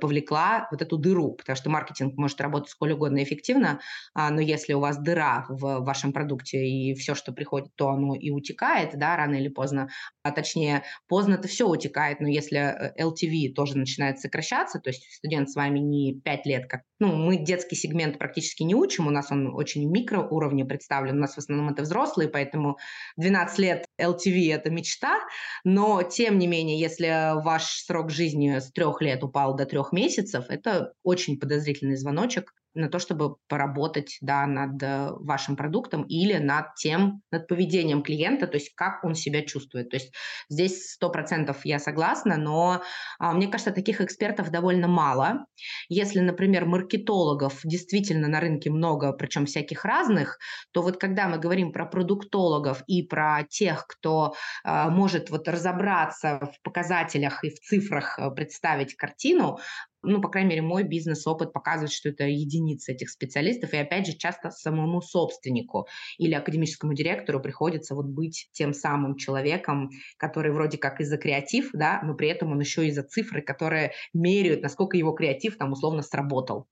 повлекла 0.00 0.66
вот 0.70 0.82
эту 0.82 0.96
дыру, 0.96 1.32
потому 1.34 1.56
что 1.56 1.70
маркетинг 1.70 2.16
может 2.16 2.40
работать 2.40 2.70
сколь 2.70 2.92
угодно 2.92 3.22
эффективно, 3.22 3.80
а, 4.14 4.30
но 4.30 4.40
если 4.40 4.72
у 4.72 4.80
вас 4.80 4.98
дыра 4.98 5.46
в 5.48 5.80
вашем 5.80 6.12
продукте 6.12 6.66
и 6.66 6.94
все, 6.94 7.14
что 7.14 7.32
приходит, 7.32 7.68
то 7.76 7.90
оно 7.90 8.14
и 8.14 8.30
утекает, 8.30 8.98
да, 8.98 9.16
рано 9.16 9.34
или 9.34 9.48
поздно, 9.48 9.88
а 10.22 10.32
точнее, 10.32 10.82
поздно-то 11.08 11.48
все 11.48 11.68
утекает, 11.68 12.20
но 12.20 12.28
если 12.28 12.94
LTV 12.98 13.50
э, 13.50 13.54
тоже 13.54 13.78
начинает 13.78 14.18
сокращаться, 14.18 14.80
то 14.80 14.90
есть 14.90 15.04
студент 15.12 15.50
с 15.50 15.54
вами 15.54 15.78
не 15.78 16.20
5 16.20 16.46
лет, 16.46 16.66
как, 16.68 16.82
ну, 17.00 17.16
мы 17.16 17.38
детский 17.38 17.76
сегмент 17.76 18.18
практически 18.18 18.62
не 18.62 18.74
учим, 18.74 19.06
у 19.06 19.10
нас 19.10 19.32
он 19.32 19.54
очень 19.54 19.90
микроуровне 19.90 20.64
представлен, 20.64 21.16
у 21.16 21.20
нас 21.20 21.34
в 21.34 21.38
основном 21.38 21.70
это 21.70 21.82
взрослые, 21.82 22.28
поэтому 22.28 22.78
12 23.16 23.58
лет 23.58 23.86
LTV– 24.00 24.54
это 24.54 24.70
мечта, 24.70 25.18
но 25.64 26.02
тем 26.02 26.38
не 26.38 26.46
менее, 26.46 26.78
если 26.78 27.40
ваш 27.42 27.64
срок 27.64 28.10
жизни 28.10 28.58
с 28.58 28.70
трех 28.70 29.00
лет 29.00 29.24
упал 29.24 29.56
до 29.56 29.64
трех 29.64 29.92
месяцев, 29.92 30.44
это 30.48 30.92
очень 31.02 31.40
подозрительный 31.40 31.96
звоночек 31.96 32.52
на 32.74 32.88
то, 32.88 32.98
чтобы 32.98 33.36
поработать 33.48 34.18
да, 34.20 34.46
над 34.46 34.82
э, 34.82 35.10
вашим 35.20 35.56
продуктом 35.56 36.04
или 36.04 36.34
над 36.38 36.74
тем, 36.74 37.22
над 37.30 37.46
поведением 37.48 38.02
клиента, 38.02 38.46
то 38.46 38.56
есть 38.56 38.74
как 38.74 39.04
он 39.04 39.14
себя 39.14 39.42
чувствует. 39.42 39.90
То 39.90 39.96
есть 39.96 40.12
здесь 40.48 40.92
сто 40.92 41.10
процентов 41.10 41.64
я 41.64 41.78
согласна, 41.78 42.36
но 42.36 42.82
а, 43.18 43.32
мне 43.32 43.48
кажется, 43.48 43.72
таких 43.72 44.00
экспертов 44.00 44.50
довольно 44.50 44.88
мало. 44.88 45.46
Если, 45.88 46.20
например, 46.20 46.64
маркетологов 46.64 47.60
действительно 47.64 48.28
на 48.28 48.40
рынке 48.40 48.70
много, 48.70 49.12
причем 49.12 49.46
всяких 49.46 49.84
разных, 49.84 50.38
то 50.72 50.82
вот 50.82 50.98
когда 50.98 51.28
мы 51.28 51.38
говорим 51.38 51.72
про 51.72 51.86
продуктологов 51.86 52.82
и 52.86 53.02
про 53.02 53.44
тех, 53.48 53.86
кто 53.86 54.34
а, 54.64 54.90
может 54.90 55.30
вот 55.30 55.48
разобраться 55.48 56.52
в 56.54 56.62
показателях 56.62 57.44
и 57.44 57.50
в 57.50 57.60
цифрах 57.60 58.18
э, 58.18 58.30
представить 58.30 58.94
картину, 58.94 59.58
ну, 60.02 60.20
по 60.20 60.28
крайней 60.28 60.50
мере, 60.50 60.62
мой 60.62 60.82
бизнес-опыт 60.82 61.52
показывает, 61.52 61.92
что 61.92 62.08
это 62.08 62.24
единицы 62.24 62.92
этих 62.92 63.10
специалистов, 63.10 63.72
и 63.72 63.76
опять 63.76 64.06
же, 64.06 64.16
часто 64.16 64.50
самому 64.50 65.02
собственнику 65.02 65.86
или 66.18 66.34
академическому 66.34 66.94
директору 66.94 67.40
приходится 67.40 67.94
вот 67.94 68.06
быть 68.06 68.48
тем 68.52 68.72
самым 68.72 69.16
человеком, 69.16 69.90
который 70.16 70.52
вроде 70.52 70.78
как 70.78 71.00
из-за 71.00 71.18
креатив, 71.18 71.70
да, 71.72 72.00
но 72.02 72.14
при 72.14 72.28
этом 72.28 72.52
он 72.52 72.60
еще 72.60 72.86
из-за 72.88 73.02
цифры, 73.02 73.42
которые 73.42 73.92
меряют, 74.12 74.62
насколько 74.62 74.96
его 74.96 75.12
креатив 75.12 75.56
там 75.56 75.72
условно 75.72 76.02
сработал 76.02 76.66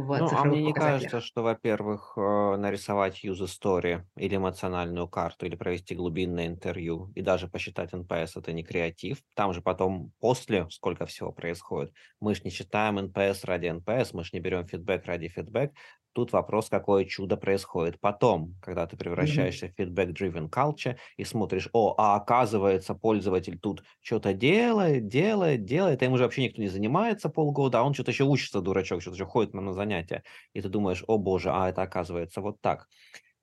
в 0.00 0.12
Ну, 0.14 0.30
а 0.32 0.44
мне 0.44 0.62
не 0.62 0.72
показателях. 0.72 0.74
кажется, 0.74 1.20
что, 1.20 1.42
во-первых, 1.42 2.14
э, 2.16 2.56
нарисовать 2.56 3.24
user 3.24 3.46
story 3.46 4.04
или 4.16 4.36
эмоциональную 4.36 5.06
карту, 5.08 5.46
или 5.46 5.54
провести 5.54 5.94
глубинное 5.94 6.46
интервью, 6.46 7.12
и 7.14 7.20
даже 7.22 7.46
посчитать 7.46 7.92
NPS– 7.92 8.36
это 8.36 8.52
не 8.52 8.64
креатив. 8.64 9.22
Там 9.34 9.52
же 9.52 9.60
потом, 9.60 10.12
после, 10.18 10.68
сколько 10.70 11.04
всего 11.06 11.30
происходит. 11.32 11.92
Мы 12.20 12.34
же 12.34 12.42
не 12.44 12.50
считаем 12.50 12.98
NPS 12.98 13.44
ради 13.44 13.66
NPS, 13.66 14.10
мы 14.14 14.24
же 14.24 14.30
не 14.32 14.40
берем 14.40 14.66
фидбэк 14.66 15.04
ради 15.04 15.28
фидбэк. 15.28 15.72
Тут 16.12 16.32
вопрос, 16.32 16.68
какое 16.68 17.04
чудо 17.04 17.36
происходит 17.36 18.00
потом, 18.00 18.56
когда 18.60 18.86
ты 18.86 18.96
превращаешься 18.96 19.68
в 19.68 19.78
feedback-driven 19.80 20.48
culture 20.50 20.96
и 21.16 21.24
смотришь, 21.24 21.68
о, 21.72 21.94
а 21.96 22.16
оказывается, 22.16 22.94
пользователь 22.94 23.58
тут 23.58 23.84
что-то 24.00 24.32
делает, 24.34 25.06
делает, 25.06 25.64
делает, 25.64 26.02
а 26.02 26.06
им 26.06 26.12
уже 26.12 26.24
вообще 26.24 26.44
никто 26.44 26.60
не 26.60 26.68
занимается 26.68 27.28
полгода, 27.28 27.78
а 27.80 27.82
он 27.84 27.94
что-то 27.94 28.10
еще 28.10 28.24
учится, 28.24 28.60
дурачок, 28.60 29.00
что-то 29.00 29.16
еще 29.16 29.26
ходит 29.26 29.54
на 29.54 29.72
занятия. 29.72 30.22
И 30.54 30.60
ты 30.60 30.68
думаешь, 30.68 31.04
о 31.06 31.18
боже, 31.18 31.50
а 31.52 31.68
это 31.68 31.82
оказывается 31.82 32.40
вот 32.40 32.60
так. 32.60 32.88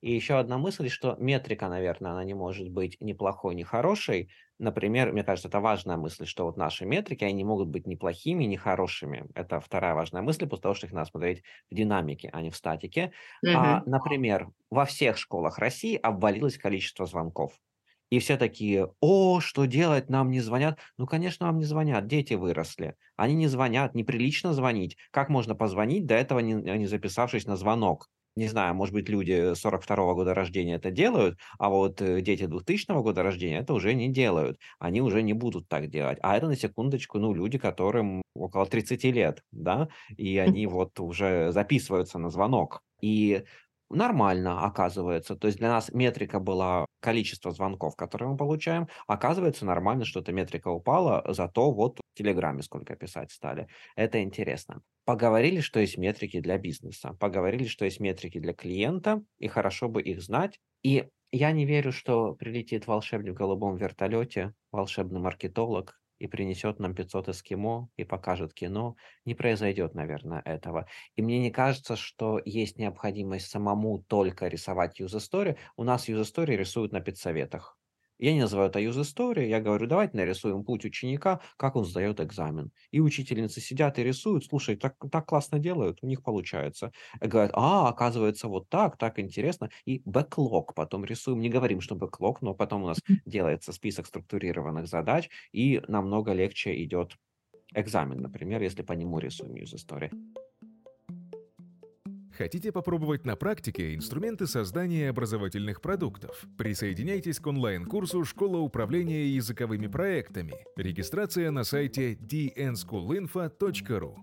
И 0.02 0.14
еще 0.14 0.38
одна 0.38 0.58
мысль, 0.58 0.90
что 0.90 1.16
метрика, 1.20 1.68
наверное, 1.68 2.12
она 2.12 2.24
не 2.24 2.34
может 2.34 2.70
быть 2.70 2.98
ни 3.00 3.14
плохой, 3.14 3.56
ни 3.56 3.64
хорошей. 3.64 4.30
Например, 4.60 5.12
мне 5.12 5.24
кажется, 5.24 5.48
это 5.48 5.60
важная 5.60 5.98
мысль, 5.98 6.26
что 6.26 6.46
вот 6.46 6.58
наши 6.58 6.86
метрики, 6.86 7.24
они 7.24 7.44
могут 7.44 7.70
быть 7.70 7.88
ни 7.88 7.96
плохими, 7.96 8.44
ни 8.44 8.56
хорошими. 8.56 9.26
Это 9.34 9.60
вторая 9.60 9.96
важная 9.96 10.22
мысль, 10.22 10.48
после 10.48 10.62
того, 10.62 10.76
что 10.76 10.86
их 10.88 10.94
надо 10.94 11.10
смотреть 11.10 11.44
в 11.72 11.76
динамике, 11.76 12.30
а 12.32 12.42
не 12.42 12.52
в 12.52 12.56
статике. 12.56 13.14
Mm-hmm. 13.46 13.54
А, 13.56 13.84
например, 13.86 14.50
во 14.70 14.86
всех 14.86 15.18
школах 15.18 15.58
России 15.58 15.96
обвалилось 15.96 16.58
количество 16.58 17.06
звонков. 17.06 17.60
И 18.12 18.20
все 18.20 18.38
такие, 18.38 18.94
о, 19.02 19.40
что 19.40 19.66
делать, 19.66 20.10
нам 20.10 20.30
не 20.30 20.40
звонят. 20.40 20.80
Ну, 20.98 21.08
конечно, 21.08 21.48
вам 21.48 21.58
не 21.58 21.66
звонят, 21.66 22.06
дети 22.08 22.36
выросли. 22.36 22.96
Они 23.16 23.34
не 23.34 23.48
звонят, 23.48 23.96
неприлично 23.96 24.54
звонить. 24.54 24.98
Как 25.12 25.30
можно 25.30 25.56
позвонить, 25.56 26.06
до 26.06 26.14
этого 26.14 26.40
не, 26.40 26.54
не 26.54 26.86
записавшись 26.86 27.46
на 27.48 27.56
звонок? 27.56 28.10
Не 28.36 28.48
знаю, 28.48 28.76
может 28.76 28.94
быть, 28.94 29.10
люди 29.10 29.54
42-го 29.56 30.14
года 30.16 30.34
рождения 30.34 30.76
это 30.76 30.92
делают, 30.92 31.40
а 31.58 31.70
вот 31.70 32.02
э, 32.02 32.22
дети 32.22 32.46
2000 32.46 33.02
года 33.02 33.24
рождения 33.24 33.60
это 33.60 33.74
уже 33.74 33.94
не 33.94 34.10
делают. 34.10 34.60
Они 34.80 35.02
уже 35.02 35.22
не 35.24 35.34
будут 35.34 35.68
так 35.70 35.90
делать. 35.90 36.18
А 36.22 36.36
это, 36.38 36.48
на 36.48 36.56
секундочку, 36.56 37.20
ну, 37.20 37.34
люди, 37.34 37.58
которым 37.58 38.22
около 38.36 38.66
30 38.66 39.12
лет, 39.12 39.44
да, 39.52 39.88
и 40.18 40.38
они 40.38 40.68
вот 40.68 41.00
уже 41.00 41.52
записываются 41.52 42.20
на 42.20 42.30
звонок. 42.30 42.82
И 43.02 43.44
нормально 43.96 44.64
оказывается. 44.66 45.36
То 45.36 45.48
есть 45.48 45.60
для 45.60 45.70
нас 45.70 45.92
метрика 45.92 46.40
была 46.40 46.86
количество 47.00 47.52
звонков, 47.52 47.96
которые 47.96 48.30
мы 48.30 48.38
получаем. 48.38 48.88
Оказывается 49.08 49.66
нормально, 49.66 50.06
что 50.06 50.20
эта 50.20 50.32
метрика 50.32 50.70
упала, 50.70 51.24
зато 51.28 51.72
вот 51.72 52.00
в 52.00 52.18
Телеграме 52.18 52.62
сколько 52.64 52.96
писать 52.96 53.32
стали. 53.32 53.68
Это 53.96 54.22
интересно. 54.22 54.82
Поговорили, 55.06 55.60
что 55.60 55.80
есть 55.80 55.98
метрики 55.98 56.40
для 56.40 56.58
бизнеса. 56.58 57.16
Поговорили, 57.20 57.66
что 57.66 57.86
есть 57.86 58.00
метрики 58.00 58.40
для 58.40 58.54
клиента, 58.54 59.24
и 59.38 59.48
хорошо 59.48 59.88
бы 59.88 60.02
их 60.02 60.22
знать. 60.22 60.60
И 60.84 61.08
я 61.32 61.52
не 61.52 61.66
верю, 61.66 61.92
что 61.92 62.34
прилетит 62.34 62.88
волшебник 62.88 63.34
в 63.34 63.38
голубом 63.38 63.76
вертолете, 63.76 64.54
волшебный 64.72 65.20
маркетолог, 65.20 66.00
и 66.20 66.28
принесет 66.28 66.80
нам 66.80 66.96
500 66.96 67.30
эскимо 67.30 67.90
и 67.98 68.04
покажет 68.04 68.54
кино, 68.54 68.96
не 69.26 69.36
произойдет, 69.36 69.94
наверное, 69.96 70.42
этого. 70.46 70.88
И 71.16 71.22
мне 71.22 71.40
не 71.40 71.52
кажется, 71.52 71.96
что 71.96 72.42
есть 72.46 72.78
необходимость 72.78 73.48
самому 73.50 74.00
только 74.04 74.48
рисовать 74.48 75.00
юз-историю. 75.00 75.58
У 75.78 75.84
нас 75.84 76.08
юз-истории 76.08 76.56
рисуют 76.56 76.92
на 76.92 77.02
педсоветах. 77.02 77.78
Я 78.18 78.34
не 78.34 78.42
называю 78.42 78.70
это 78.70 78.80
story, 78.80 79.48
я 79.48 79.60
говорю, 79.60 79.88
давайте 79.88 80.18
нарисуем 80.18 80.64
путь 80.64 80.86
ученика, 80.86 81.42
как 81.58 81.76
он 81.76 81.86
сдает 81.86 82.20
экзамен. 82.22 82.72
И 82.92 83.00
учительницы 83.00 83.60
сидят 83.62 84.00
и 84.00 84.04
рисуют, 84.04 84.46
слушай, 84.46 84.76
так, 84.76 84.96
так 85.12 85.26
классно 85.26 85.60
делают, 85.60 86.00
у 86.02 86.08
них 86.08 86.24
получается. 86.24 86.92
И 87.22 87.28
говорят, 87.28 87.52
а, 87.54 87.90
оказывается, 87.90 88.48
вот 88.48 88.70
так, 88.70 88.98
так 88.98 89.20
интересно. 89.20 89.70
И 89.86 90.02
бэклог 90.06 90.74
потом 90.76 91.06
рисуем, 91.06 91.40
не 91.40 91.50
говорим, 91.50 91.82
что 91.82 91.96
бэклог, 91.96 92.42
но 92.42 92.54
потом 92.54 92.84
у 92.84 92.88
нас 92.88 93.00
делается 93.26 93.74
список 93.74 94.08
структурированных 94.08 94.88
задач, 94.88 95.30
и 95.52 95.82
намного 95.88 96.32
легче 96.34 96.82
идет 96.84 97.18
экзамен, 97.74 98.22
например, 98.22 98.62
если 98.62 98.84
по 98.84 98.94
нему 98.94 99.20
рисуем 99.20 99.56
story. 99.78 100.12
Хотите 102.38 102.72
попробовать 102.74 103.26
на 103.26 103.38
практике 103.38 103.96
инструменты 103.96 104.46
создания 104.46 105.10
образовательных 105.10 105.80
продуктов? 105.80 106.46
Присоединяйтесь 106.58 107.40
к 107.40 107.48
онлайн-курсу 107.48 108.26
«Школа 108.26 108.58
управления 108.58 109.28
языковыми 109.28 109.88
проектами». 109.88 110.54
Регистрация 110.76 111.50
на 111.52 111.64
сайте 111.64 112.16
dnschoolinfo.ru 112.16 114.18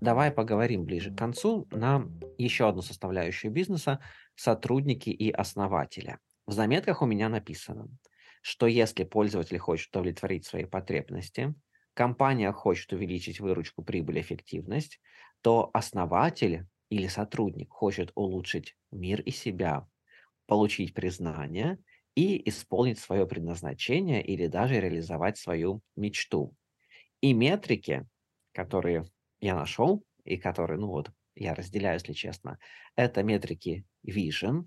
Давай 0.00 0.30
поговорим 0.30 0.84
ближе 0.84 1.12
к 1.12 1.18
концу 1.18 1.66
на 1.72 2.08
еще 2.38 2.68
одну 2.68 2.82
составляющую 2.82 3.50
бизнеса– 3.50 3.98
сотрудники 4.36 5.10
и 5.10 5.32
основателя. 5.32 6.20
В 6.46 6.52
заметках 6.52 7.02
у 7.02 7.06
меня 7.06 7.28
написано, 7.28 7.88
что 8.40 8.68
если 8.68 9.02
пользователь 9.02 9.58
хочет 9.58 9.90
удовлетворить 9.90 10.46
свои 10.46 10.64
потребности, 10.64 11.56
компания 11.94 12.52
хочет 12.52 12.92
увеличить 12.92 13.40
выручку, 13.40 13.82
прибыль, 13.82 14.20
эффективность, 14.20 15.00
то 15.42 15.70
основатель 15.74 16.66
или 16.90 17.06
сотрудник 17.08 17.70
хочет 17.72 18.12
улучшить 18.14 18.76
мир 18.90 19.20
и 19.22 19.30
себя, 19.30 19.88
получить 20.46 20.94
признание 20.94 21.78
и 22.14 22.48
исполнить 22.48 22.98
свое 22.98 23.26
предназначение 23.26 24.22
или 24.24 24.46
даже 24.48 24.80
реализовать 24.80 25.38
свою 25.38 25.82
мечту. 25.96 26.54
И 27.20 27.32
метрики, 27.32 28.06
которые 28.52 29.04
я 29.40 29.54
нашел 29.54 30.04
и 30.24 30.36
которые, 30.36 30.78
ну 30.78 30.88
вот, 30.88 31.12
я 31.34 31.54
разделяю, 31.54 31.94
если 31.96 32.12
честно, 32.12 32.58
это 32.96 33.22
метрики 33.22 33.86
Vision, 34.06 34.66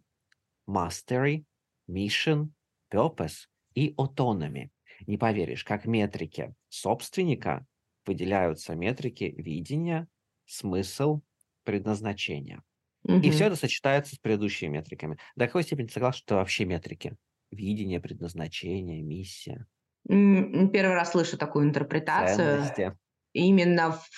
Mastery, 0.68 1.46
Mission, 1.90 2.50
Purpose 2.92 3.48
и 3.74 3.94
Autonomy. 3.96 4.70
Не 5.08 5.18
поверишь, 5.18 5.64
как 5.64 5.86
метрики 5.86 6.56
собственника 6.70 7.66
выделяются 8.06 8.76
метрики 8.76 9.26
видения, 9.26 10.08
смысл, 10.46 11.22
предназначения. 11.64 12.64
Угу. 13.04 13.20
И 13.20 13.30
все 13.32 13.46
это 13.46 13.56
сочетается 13.56 14.16
с 14.16 14.20
предыдущими 14.20 14.70
метриками. 14.70 15.18
До 15.36 15.48
какой 15.48 15.64
степени 15.64 15.88
ты 15.88 15.94
согласен, 15.94 16.20
что 16.20 16.36
вообще 16.36 16.66
метрики? 16.66 17.16
Видение, 17.52 18.00
предназначение, 18.00 19.02
миссия. 19.02 19.68
Первый 20.08 20.94
раз 20.94 21.12
слышу 21.12 21.38
такую 21.38 21.66
интерпретацию. 21.66 22.64
Ценности. 22.64 22.98
Именно 23.34 23.92
в, 23.92 24.10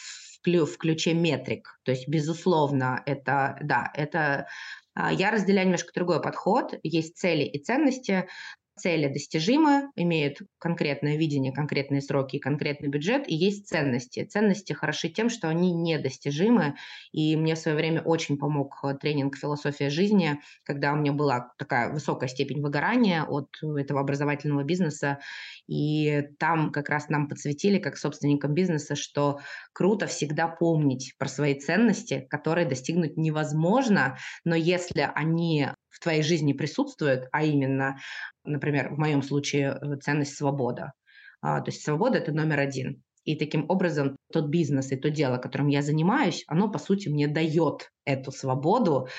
в 0.46 0.78
ключе 0.78 1.14
метрик. 1.14 1.80
То 1.84 1.92
есть, 1.92 2.08
безусловно, 2.08 3.02
это, 3.06 3.58
да, 3.62 3.92
это 3.94 4.48
а, 4.98 5.12
я 5.12 5.32
разделяю 5.32 5.68
немножко 5.68 5.92
другой 5.94 6.22
подход. 6.22 6.74
Есть 6.82 7.18
цели 7.18 7.44
и 7.44 7.62
ценности 7.62 8.28
цели 8.78 9.08
достижимы, 9.08 9.90
имеют 9.96 10.38
конкретное 10.60 11.18
видение, 11.18 11.52
конкретные 11.52 12.02
сроки 12.02 12.38
и 12.38 12.40
конкретный 12.40 12.90
бюджет, 12.90 13.28
и 13.28 13.36
есть 13.36 13.68
ценности. 13.68 14.24
Ценности 14.26 14.74
хороши 14.74 15.10
тем, 15.10 15.30
что 15.30 15.50
они 15.50 15.72
недостижимы, 15.74 16.76
и 17.12 17.36
мне 17.36 17.56
в 17.56 17.60
свое 17.60 17.76
время 17.76 18.02
очень 18.02 18.38
помог 18.38 18.80
э, 18.84 18.96
тренинг 18.96 19.38
«Философия 19.38 19.90
жизни», 19.90 20.40
когда 20.64 20.94
у 20.94 20.96
меня 20.96 21.12
была 21.12 21.52
такая 21.58 21.92
высокая 21.92 22.30
степень 22.30 22.62
выгорания 22.62 23.24
от 23.24 23.50
этого 23.62 24.00
образовательного 24.00 24.64
бизнеса, 24.64 25.20
и 25.68 26.24
там 26.40 26.72
как 26.72 26.90
раз 26.90 27.10
нам 27.10 27.28
подсветили, 27.28 27.80
как 27.80 27.98
собственникам 27.98 28.54
бизнеса, 28.54 28.96
что 28.96 29.40
круто 29.74 30.08
всегда 30.08 30.48
помнить 30.48 31.14
про 31.18 31.28
свои 31.28 31.60
ценности, 31.60 32.26
которые 32.30 32.68
достигнуть 32.68 33.18
невозможно, 33.18 34.18
но 34.46 34.56
если 34.56 35.10
они 35.14 35.68
в 35.98 36.04
твоей 36.04 36.22
жизни 36.22 36.54
присутствуют, 36.54 37.28
а 37.32 37.44
именно, 37.44 37.98
например, 38.44 38.94
в 38.94 39.00
моем 39.00 39.24
случае 39.24 39.80
э, 39.82 39.98
ценность 39.98 40.38
свобода. 40.38 40.94
А, 41.42 41.62
то 41.62 41.72
есть 41.72 41.84
свобода– 41.84 42.18
это 42.20 42.32
номер 42.32 42.60
один. 42.60 43.02
И 43.24 43.36
таким 43.36 43.66
образом 43.68 44.16
тот 44.32 44.46
бизнес 44.48 44.92
и 44.92 44.96
то 44.96 45.10
дело, 45.10 45.38
которым 45.38 45.68
я 45.68 45.82
занимаюсь, 45.82 46.44
оно, 46.48 46.70
по 46.70 46.80
сути, 46.80 47.10
мне 47.10 47.28
дает 47.28 47.92
эту 48.06 48.32
свободу, 48.32 49.10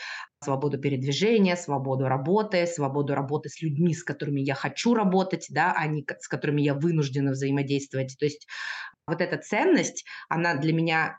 свободу 0.42 0.78
передвижения, 0.78 1.56
свободу 1.56 2.06
работы, 2.06 2.66
свободу 2.66 3.14
работы 3.14 3.50
с 3.50 3.60
людьми, 3.60 3.92
с 3.92 4.04
которыми 4.04 4.40
я 4.40 4.54
хочу 4.54 4.94
работать, 4.94 5.46
да, 5.50 5.74
а 5.76 5.86
не 5.88 6.06
с 6.20 6.28
которыми 6.28 6.62
я 6.62 6.74
вынуждена 6.74 7.32
взаимодействовать. 7.32 8.16
То 8.18 8.24
есть 8.24 8.46
вот 9.06 9.20
эта 9.20 9.36
ценность, 9.36 10.06
она 10.28 10.54
для 10.54 10.72
меня 10.72 11.18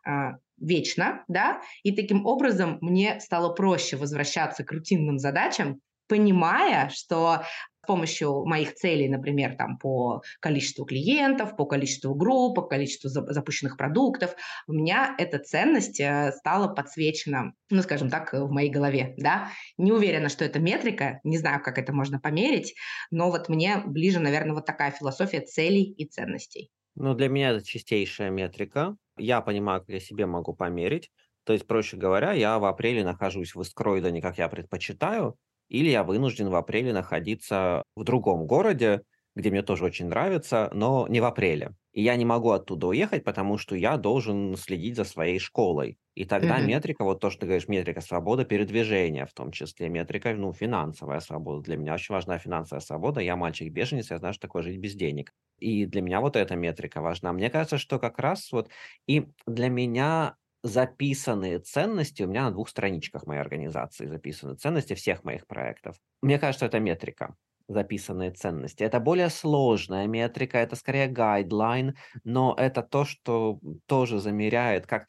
вечна, 0.61 1.23
да, 1.27 1.61
и 1.83 1.91
таким 1.91 2.25
образом 2.25 2.77
мне 2.81 3.19
стало 3.19 3.53
проще 3.53 3.97
возвращаться 3.97 4.63
к 4.63 4.71
рутинным 4.71 5.19
задачам, 5.19 5.81
понимая, 6.09 6.89
что 6.89 7.43
с 7.83 7.87
помощью 7.87 8.45
моих 8.45 8.75
целей, 8.75 9.07
например, 9.07 9.55
там, 9.55 9.77
по 9.77 10.21
количеству 10.41 10.85
клиентов, 10.85 11.55
по 11.55 11.65
количеству 11.65 12.13
групп, 12.13 12.55
по 12.55 12.61
количеству 12.63 13.09
запущенных 13.09 13.77
продуктов, 13.77 14.35
у 14.67 14.73
меня 14.73 15.15
эта 15.17 15.39
ценность 15.39 15.99
э, 15.99 16.31
стала 16.37 16.67
подсвечена, 16.67 17.53
ну, 17.71 17.81
скажем 17.81 18.09
так, 18.09 18.33
в 18.33 18.51
моей 18.51 18.69
голове, 18.69 19.15
да. 19.17 19.49
Не 19.77 19.91
уверена, 19.91 20.29
что 20.29 20.45
это 20.45 20.59
метрика, 20.59 21.19
не 21.23 21.37
знаю, 21.37 21.63
как 21.63 21.79
это 21.79 21.93
можно 21.93 22.19
померить, 22.19 22.75
но 23.09 23.31
вот 23.31 23.49
мне 23.49 23.81
ближе, 23.85 24.19
наверное, 24.19 24.53
вот 24.53 24.65
такая 24.65 24.91
философия 24.91 25.41
целей 25.41 25.83
и 25.83 26.05
ценностей. 26.05 26.69
Ну, 26.95 27.13
для 27.13 27.29
меня 27.29 27.51
это 27.51 27.65
чистейшая 27.65 28.29
метрика. 28.29 28.97
Я 29.19 29.41
понимаю, 29.41 29.81
как 29.81 29.89
я 29.89 29.99
себе 29.99 30.25
могу 30.25 30.53
померить. 30.53 31.11
То 31.45 31.53
есть, 31.53 31.67
проще 31.67 31.97
говоря, 31.97 32.33
я 32.33 32.59
в 32.59 32.65
апреле 32.65 33.03
нахожусь 33.03 33.55
в 33.55 33.61
Искроидоне, 33.61 34.21
как 34.21 34.37
я 34.37 34.49
предпочитаю, 34.49 35.37
или 35.69 35.89
я 35.89 36.03
вынужден 36.03 36.49
в 36.49 36.55
апреле 36.55 36.93
находиться 36.93 37.83
в 37.95 38.03
другом 38.03 38.47
городе, 38.47 39.03
где 39.39 39.49
мне 39.49 39.61
тоже 39.61 39.85
очень 39.85 40.07
нравится, 40.07 40.69
но 40.73 41.07
не 41.07 41.21
в 41.21 41.25
апреле. 41.25 41.73
И 41.93 42.03
я 42.03 42.15
не 42.15 42.25
могу 42.25 42.51
оттуда 42.51 42.87
уехать, 42.87 43.23
потому 43.23 43.57
что 43.57 43.75
я 43.75 43.97
должен 43.97 44.55
следить 44.57 44.95
за 44.95 45.05
своей 45.05 45.39
школой. 45.39 45.97
И 46.13 46.25
тогда 46.25 46.59
mm-hmm. 46.59 46.65
метрика, 46.65 47.03
вот 47.03 47.19
то, 47.19 47.29
что 47.29 47.41
ты 47.41 47.45
говоришь, 47.47 47.67
метрика 47.67 48.01
свобода 48.01 48.45
передвижения, 48.45 49.25
в 49.25 49.33
том 49.33 49.51
числе 49.51 49.89
метрика, 49.89 50.33
ну, 50.33 50.53
финансовая 50.53 51.19
свобода. 51.21 51.63
Для 51.63 51.77
меня 51.77 51.93
очень 51.93 52.13
важна 52.13 52.37
финансовая 52.37 52.81
свобода. 52.81 53.21
Я 53.21 53.35
мальчик-беженец, 53.35 54.11
я 54.11 54.17
знаю, 54.17 54.33
что 54.33 54.41
такое 54.41 54.63
жить 54.63 54.77
без 54.77 54.93
денег. 54.93 55.31
И 55.57 55.85
для 55.85 56.01
меня 56.01 56.21
вот 56.21 56.35
эта 56.35 56.55
метрика 56.55 57.01
важна. 57.01 57.33
Мне 57.33 57.49
кажется, 57.49 57.77
что 57.77 57.97
как 57.97 58.19
раз 58.19 58.51
вот 58.51 58.69
и 59.07 59.27
для 59.47 59.69
меня 59.69 60.35
записанные 60.61 61.59
ценности, 61.59 62.23
у 62.23 62.27
меня 62.27 62.43
на 62.43 62.51
двух 62.51 62.69
страничках 62.69 63.25
моей 63.25 63.39
организации 63.39 64.05
записаны 64.05 64.55
ценности 64.55 64.93
всех 64.93 65.23
моих 65.23 65.47
проектов. 65.47 65.95
Мне 66.21 66.37
кажется, 66.37 66.65
это 66.65 66.79
метрика 66.79 67.35
записанные 67.69 68.31
ценности. 68.31 68.83
Это 68.83 68.99
более 68.99 69.29
сложная 69.29 70.07
метрика, 70.07 70.57
это 70.57 70.75
скорее 70.75 71.07
гайдлайн, 71.07 71.95
но 72.23 72.53
это 72.57 72.81
то, 72.81 73.05
что 73.05 73.59
тоже 73.87 74.19
замеряет, 74.19 74.87
как, 74.87 75.07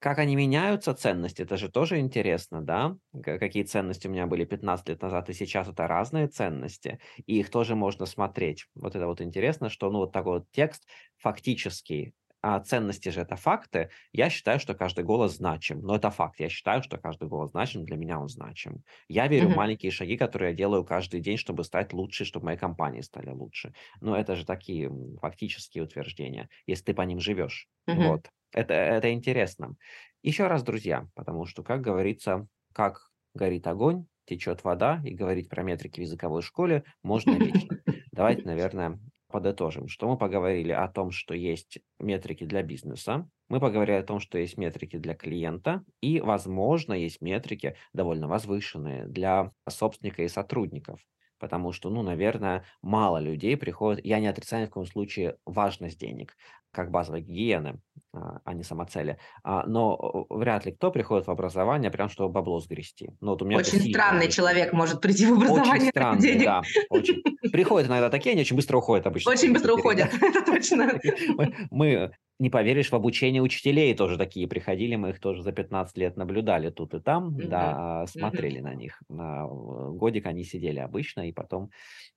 как 0.00 0.18
они 0.18 0.36
меняются, 0.36 0.94
ценности, 0.94 1.42
это 1.42 1.56
же 1.56 1.70
тоже 1.70 1.98
интересно, 1.98 2.62
да? 2.62 2.96
Какие 3.22 3.64
ценности 3.64 4.08
у 4.08 4.10
меня 4.10 4.26
были 4.26 4.44
15 4.44 4.88
лет 4.88 5.02
назад, 5.02 5.28
и 5.30 5.34
сейчас 5.34 5.68
это 5.68 5.86
разные 5.86 6.28
ценности, 6.28 6.98
и 7.26 7.38
их 7.40 7.50
тоже 7.50 7.76
можно 7.76 8.06
смотреть. 8.06 8.66
Вот 8.74 8.96
это 8.96 9.06
вот 9.06 9.20
интересно, 9.20 9.68
что 9.70 9.90
ну 9.90 9.98
вот 9.98 10.12
такой 10.12 10.40
вот 10.40 10.50
текст 10.50 10.88
фактический 11.18 12.14
а 12.40 12.60
ценности 12.60 13.08
же 13.08 13.20
это 13.20 13.36
факты, 13.36 13.90
я 14.12 14.30
считаю, 14.30 14.60
что 14.60 14.74
каждый 14.74 15.04
голос 15.04 15.36
значим. 15.36 15.80
Но 15.80 15.96
это 15.96 16.10
факт. 16.10 16.38
Я 16.38 16.48
считаю, 16.48 16.82
что 16.82 16.96
каждый 16.96 17.28
голос 17.28 17.50
значим, 17.50 17.84
для 17.84 17.96
меня 17.96 18.20
он 18.20 18.28
значим. 18.28 18.84
Я 19.08 19.26
верю 19.26 19.48
mm-hmm. 19.48 19.52
в 19.52 19.56
маленькие 19.56 19.92
шаги, 19.92 20.16
которые 20.16 20.50
я 20.50 20.56
делаю 20.56 20.84
каждый 20.84 21.20
день, 21.20 21.36
чтобы 21.36 21.64
стать 21.64 21.92
лучше, 21.92 22.24
чтобы 22.24 22.46
мои 22.46 22.56
компании 22.56 23.00
стали 23.00 23.30
лучше. 23.30 23.72
Но 24.00 24.16
это 24.16 24.36
же 24.36 24.46
такие 24.46 24.90
фактические 25.20 25.84
утверждения, 25.84 26.48
если 26.66 26.84
ты 26.84 26.94
по 26.94 27.02
ним 27.02 27.18
живешь. 27.18 27.68
Mm-hmm. 27.88 28.06
Вот. 28.06 28.30
Это, 28.52 28.74
это 28.74 29.12
интересно. 29.12 29.74
Еще 30.22 30.46
раз, 30.46 30.62
друзья, 30.62 31.06
потому 31.14 31.44
что, 31.46 31.62
как 31.62 31.80
говорится, 31.80 32.46
как 32.72 33.10
горит 33.34 33.66
огонь, 33.66 34.06
течет 34.26 34.62
вода, 34.64 35.00
и 35.04 35.14
говорить 35.14 35.48
про 35.48 35.62
метрики 35.62 36.00
в 36.00 36.02
языковой 36.02 36.42
школе 36.42 36.84
можно 37.02 37.32
вечно. 37.32 37.78
Давайте, 38.12 38.42
наверное, 38.42 39.00
подытожим, 39.28 39.88
что 39.88 40.08
мы 40.08 40.16
поговорили 40.18 40.72
о 40.72 40.88
том, 40.88 41.10
что 41.10 41.34
есть 41.34 41.78
метрики 41.98 42.44
для 42.44 42.62
бизнеса, 42.62 43.28
мы 43.48 43.60
поговорили 43.60 43.96
о 43.96 44.02
том, 44.02 44.20
что 44.20 44.38
есть 44.38 44.56
метрики 44.58 44.96
для 44.98 45.14
клиента, 45.14 45.84
и, 46.00 46.20
возможно, 46.20 46.92
есть 46.94 47.20
метрики 47.20 47.76
довольно 47.92 48.28
возвышенные 48.28 49.06
для 49.06 49.52
собственника 49.68 50.22
и 50.22 50.28
сотрудников. 50.28 51.00
Потому 51.38 51.72
что, 51.72 51.88
ну, 51.90 52.02
наверное, 52.02 52.64
мало 52.82 53.18
людей 53.18 53.56
приходят, 53.56 54.04
я 54.04 54.18
не 54.18 54.26
отрицаю 54.26 54.62
ни 54.64 54.66
в 54.66 54.70
коем 54.70 54.86
случае 54.86 55.38
важность 55.46 56.00
денег, 56.00 56.36
как 56.72 56.90
базовой 56.90 57.22
гигиены, 57.22 57.80
а, 58.12 58.40
а 58.44 58.54
не 58.54 58.62
самоцели. 58.62 59.18
А, 59.42 59.66
но 59.66 60.26
вряд 60.30 60.66
ли 60.66 60.72
кто 60.72 60.90
приходит 60.90 61.26
в 61.26 61.30
образование 61.30 61.90
прям, 61.90 62.08
чтобы 62.08 62.32
бабло 62.32 62.60
сгрести. 62.60 63.10
Ну, 63.20 63.30
вот 63.32 63.42
у 63.42 63.46
меня 63.46 63.58
очень 63.58 63.80
странный 63.80 64.26
есть. 64.26 64.36
человек 64.36 64.72
может 64.72 65.00
прийти 65.00 65.26
в 65.26 65.32
образование. 65.32 65.74
Очень 65.74 65.88
странный, 65.88 66.20
денег. 66.22 66.44
да. 66.44 66.62
Очень. 66.90 67.22
Приходят 67.50 67.88
иногда 67.88 68.10
такие, 68.10 68.32
они 68.32 68.42
очень 68.42 68.56
быстро 68.56 68.78
уходят 68.78 69.06
обычно. 69.06 69.30
Очень 69.30 69.52
быстро 69.52 69.74
уходят, 69.74 70.10
это 70.20 70.44
точно. 70.44 71.00
Мы, 71.70 72.12
не 72.38 72.50
поверишь, 72.50 72.90
в 72.90 72.94
обучение 72.94 73.42
учителей 73.42 73.94
тоже 73.94 74.16
такие 74.16 74.46
приходили, 74.46 74.96
мы 74.96 75.10
их 75.10 75.20
тоже 75.20 75.42
за 75.42 75.52
15 75.52 75.96
лет 75.96 76.16
наблюдали 76.16 76.70
тут 76.70 76.94
и 76.94 77.00
там, 77.00 77.36
да, 77.36 78.06
смотрели 78.06 78.60
на 78.60 78.74
них. 78.74 79.00
Годик 79.08 80.26
они 80.26 80.44
сидели 80.44 80.78
обычно 80.78 81.28
и 81.28 81.32
потом 81.32 81.70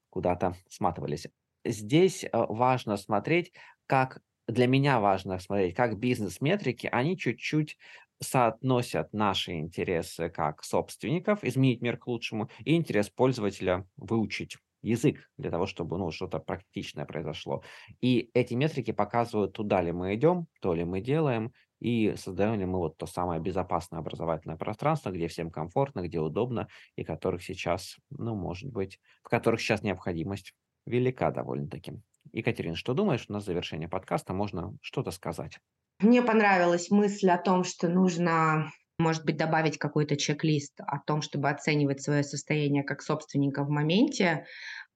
куда-то 0.09 0.55
сматывались. 0.69 1.27
Здесь 1.63 2.25
а, 2.31 2.45
важно 2.47 2.97
смотреть, 2.97 3.53
как 3.85 4.21
для 4.51 4.67
меня 4.67 4.99
важно 4.99 5.39
смотреть, 5.39 5.75
как 5.75 5.97
бизнес-метрики, 5.97 6.87
они 6.91 7.17
чуть-чуть 7.17 7.77
соотносят 8.21 9.13
наши 9.13 9.53
интересы 9.53 10.29
как 10.29 10.63
собственников, 10.63 11.43
изменить 11.43 11.81
мир 11.81 11.97
к 11.97 12.07
лучшему, 12.07 12.49
и 12.65 12.75
интерес 12.75 13.09
пользователя 13.09 13.87
выучить 13.97 14.57
язык 14.83 15.29
для 15.37 15.51
того, 15.51 15.65
чтобы 15.65 15.97
ну, 15.97 16.11
что-то 16.11 16.39
практичное 16.39 17.05
произошло. 17.05 17.63
И 18.01 18.29
эти 18.33 18.53
метрики 18.53 18.91
показывают, 18.91 19.53
туда 19.53 19.81
ли 19.81 19.91
мы 19.91 20.15
идем, 20.15 20.47
то 20.61 20.73
ли 20.73 20.83
мы 20.83 21.01
делаем, 21.01 21.53
и 21.79 22.13
создаем 22.15 22.59
ли 22.59 22.65
мы 22.65 22.77
вот 22.77 22.97
то 22.97 23.07
самое 23.07 23.41
безопасное 23.41 23.99
образовательное 23.99 24.57
пространство, 24.57 25.09
где 25.09 25.27
всем 25.27 25.49
комфортно, 25.49 26.01
где 26.01 26.19
удобно, 26.19 26.67
и 26.95 27.03
которых 27.03 27.41
сейчас, 27.43 27.97
ну, 28.11 28.35
может 28.35 28.71
быть, 28.71 28.99
в 29.23 29.29
которых 29.29 29.61
сейчас 29.61 29.81
необходимость 29.81 30.53
велика 30.85 31.31
довольно-таки. 31.31 31.93
Екатерина, 32.33 32.75
что 32.75 32.93
думаешь? 32.93 33.25
У 33.27 33.33
нас 33.33 33.45
завершение 33.45 33.89
подкаста, 33.89 34.33
можно 34.33 34.75
что-то 34.81 35.11
сказать. 35.11 35.59
Мне 35.99 36.21
понравилась 36.21 36.89
мысль 36.89 37.29
о 37.29 37.37
том, 37.37 37.63
что 37.63 37.87
нужно, 37.87 38.71
может 38.97 39.23
быть, 39.25 39.37
добавить 39.37 39.77
какой-то 39.77 40.15
чек-лист 40.17 40.79
о 40.79 40.99
том, 40.99 41.21
чтобы 41.21 41.49
оценивать 41.49 42.01
свое 42.01 42.23
состояние 42.23 42.83
как 42.83 43.01
собственника 43.01 43.63
в 43.63 43.69
моменте. 43.69 44.45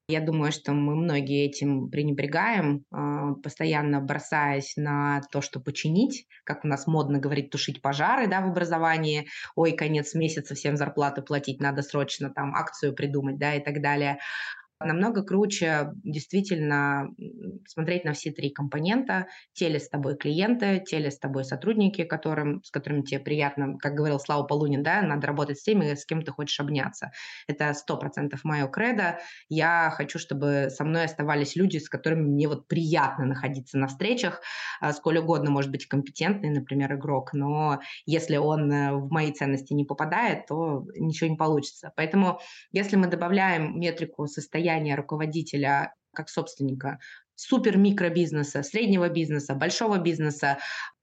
Я 0.07 0.21
думаю, 0.21 0.51
что 0.51 0.71
мы 0.73 0.95
многие 0.95 1.45
этим 1.45 1.89
пренебрегаем, 1.89 2.85
а, 2.91 3.33
постоянно 3.33 4.01
бросаясь 4.01 4.73
на 4.77 5.21
то, 5.31 5.41
что 5.41 5.59
починить, 5.59 6.27
как 6.43 6.63
у 6.63 6.67
нас 6.67 6.85
модно 6.85 7.17
говорить, 7.17 7.49
тушить 7.49 7.81
пожары 7.81 8.27
да, 8.27 8.41
в 8.41 8.49
образовании. 8.49 9.27
Ой, 9.55 9.71
конец 9.71 10.13
месяца, 10.13 10.53
всем 10.53 10.77
зарплату 10.77 11.23
платить 11.23 11.59
надо 11.59 11.81
срочно, 11.81 12.29
там 12.29 12.55
акцию 12.55 12.93
придумать 12.93 13.39
да, 13.39 13.55
и 13.55 13.63
так 13.63 13.81
далее. 13.81 14.19
Намного 14.81 15.23
круче 15.23 15.93
действительно 16.03 17.07
смотреть 17.65 18.03
на 18.03 18.11
все 18.11 18.31
три 18.31 18.49
компонента. 18.49 19.27
Те 19.53 19.69
ли 19.69 19.79
с 19.79 19.87
тобой 19.87 20.17
клиенты, 20.17 20.83
те 20.85 20.99
ли 20.99 21.09
с 21.09 21.17
тобой 21.17 21.45
сотрудники, 21.45 22.03
которым, 22.03 22.61
с 22.61 22.71
которыми 22.71 23.03
тебе 23.03 23.21
приятно, 23.21 23.77
как 23.77 23.93
говорил 23.93 24.19
Слава 24.19 24.43
Полунин, 24.43 24.83
да, 24.83 25.01
надо 25.01 25.27
работать 25.27 25.59
с 25.59 25.63
теми, 25.63 25.93
с 25.93 26.05
кем 26.05 26.23
ты 26.23 26.31
хочешь 26.31 26.59
обняться. 26.59 27.13
Это 27.47 27.73
сто 27.73 27.95
процентов 27.95 28.43
мое 28.43 28.67
кредо. 28.67 29.19
Я 29.47 29.93
хочу, 29.95 30.19
чтобы 30.19 30.67
со 30.69 30.83
мной 30.83 31.05
оставались 31.05 31.55
люди, 31.55 31.77
с 31.77 31.87
которыми 31.87 32.23
мне 32.23 32.49
вот 32.49 32.67
приятно 32.67 33.25
находиться 33.25 33.77
на 33.77 33.87
встречах. 33.87 34.41
А, 34.81 34.91
сколь 34.91 35.19
угодно 35.19 35.51
может 35.51 35.71
быть 35.71 35.87
компетентный, 35.87 36.49
например, 36.49 36.95
игрок, 36.95 37.31
но 37.31 37.79
если 38.05 38.35
он 38.35 38.69
э, 38.69 38.93
в 38.93 39.09
мои 39.09 39.31
ценности 39.31 39.71
не 39.71 39.85
попадает, 39.85 40.47
то 40.47 40.85
ничего 40.95 41.29
не 41.29 41.37
получится. 41.37 41.93
Поэтому 41.95 42.41
если 42.73 42.97
мы 42.97 43.07
добавляем 43.07 43.79
метрику 43.79 44.27
состояния 44.27 44.64
состояние 44.65 44.95
руководителя 44.95 45.93
как 46.13 46.29
собственника 46.29 46.99
супер-микробизнеса, 47.35 48.63
среднего 48.63 49.09
бизнеса, 49.09 49.53
большого 49.53 49.97
бизнеса, 49.97 50.57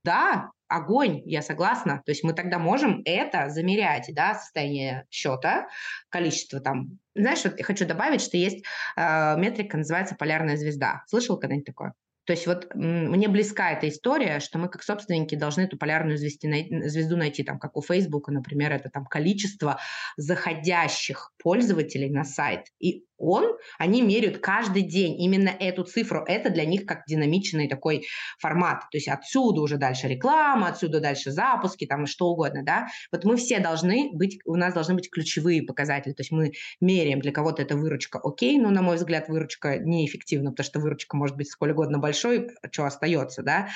да, 0.04 0.50
огонь, 0.66 1.22
я 1.26 1.42
согласна. 1.42 2.02
То 2.04 2.12
есть 2.12 2.24
мы 2.24 2.32
тогда 2.32 2.58
можем 2.58 3.02
это 3.04 3.50
замерять, 3.50 4.10
да, 4.14 4.34
состояние 4.34 5.04
счета, 5.10 5.68
количество 6.08 6.60
там. 6.60 6.98
Знаешь, 7.14 7.44
вот 7.44 7.58
я 7.58 7.64
хочу 7.64 7.86
добавить, 7.86 8.22
что 8.22 8.36
есть 8.38 8.64
э, 8.96 9.36
метрика, 9.36 9.76
называется 9.76 10.16
полярная 10.16 10.56
звезда. 10.56 11.02
Слышал 11.06 11.38
когда-нибудь 11.38 11.66
такое? 11.66 11.92
То 12.24 12.32
есть 12.32 12.46
вот 12.46 12.68
мне 12.74 13.28
близка 13.28 13.72
эта 13.72 13.88
история, 13.88 14.40
что 14.40 14.58
мы 14.58 14.68
как 14.68 14.82
собственники 14.82 15.34
должны 15.34 15.62
эту 15.62 15.76
полярную 15.76 16.16
звезду 16.16 16.48
найти, 16.48 16.88
звезду 16.88 17.16
найти, 17.16 17.42
там, 17.42 17.58
как 17.58 17.76
у 17.76 17.82
Facebook, 17.82 18.28
например, 18.28 18.72
это 18.72 18.90
там 18.90 19.04
количество 19.06 19.78
заходящих 20.16 21.32
пользователей 21.42 22.10
на 22.10 22.24
сайт. 22.24 22.66
И 22.78 23.04
он, 23.22 23.56
они 23.78 24.02
меряют 24.02 24.38
каждый 24.38 24.82
день 24.82 25.20
именно 25.20 25.48
эту 25.48 25.84
цифру. 25.84 26.24
Это 26.26 26.50
для 26.50 26.64
них 26.64 26.86
как 26.86 27.04
динамичный 27.06 27.68
такой 27.68 28.04
формат. 28.40 28.80
То 28.90 28.96
есть 28.96 29.06
отсюда 29.06 29.60
уже 29.60 29.76
дальше 29.76 30.08
реклама, 30.08 30.68
отсюда 30.68 31.00
дальше 31.00 31.30
запуски, 31.30 31.86
там 31.86 32.04
и 32.04 32.06
что 32.06 32.26
угодно, 32.26 32.64
да. 32.64 32.88
Вот 33.12 33.24
мы 33.24 33.36
все 33.36 33.60
должны 33.60 34.10
быть, 34.12 34.40
у 34.44 34.56
нас 34.56 34.74
должны 34.74 34.94
быть 34.94 35.08
ключевые 35.08 35.62
показатели. 35.62 36.12
То 36.12 36.22
есть 36.22 36.32
мы 36.32 36.52
меряем, 36.80 37.20
для 37.20 37.30
кого-то 37.30 37.62
это 37.62 37.76
выручка 37.76 38.18
окей, 38.22 38.58
но, 38.58 38.70
на 38.70 38.82
мой 38.82 38.96
взгляд, 38.96 39.28
выручка 39.28 39.78
неэффективна, 39.78 40.50
потому 40.50 40.64
что 40.64 40.80
выручка 40.80 41.16
может 41.16 41.36
быть 41.36 41.48
сколь 41.48 41.70
угодно 41.70 41.98
большой, 42.12 42.50
что 42.70 42.84
остается, 42.84 43.42
да. 43.42 43.68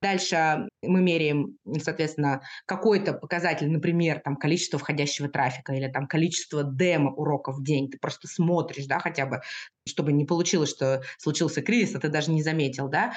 Дальше 0.00 0.68
мы 0.82 1.00
меряем, 1.00 1.56
соответственно, 1.82 2.42
какой-то 2.66 3.14
показатель, 3.14 3.68
например, 3.68 4.20
там, 4.20 4.36
количество 4.36 4.78
входящего 4.78 5.28
трафика 5.28 5.72
или 5.72 5.88
там 5.88 6.06
количество 6.06 6.62
демо-уроков 6.62 7.56
в 7.56 7.64
день. 7.64 7.90
Ты 7.90 7.98
просто 7.98 8.28
смотришь, 8.28 8.86
да, 8.86 9.00
хотя 9.00 9.26
бы, 9.26 9.40
чтобы 9.88 10.12
не 10.12 10.24
получилось, 10.24 10.70
что 10.70 11.02
случился 11.18 11.62
кризис, 11.62 11.94
а 11.94 12.00
ты 12.00 12.08
даже 12.08 12.30
не 12.30 12.42
заметил, 12.42 12.88
да, 12.88 13.12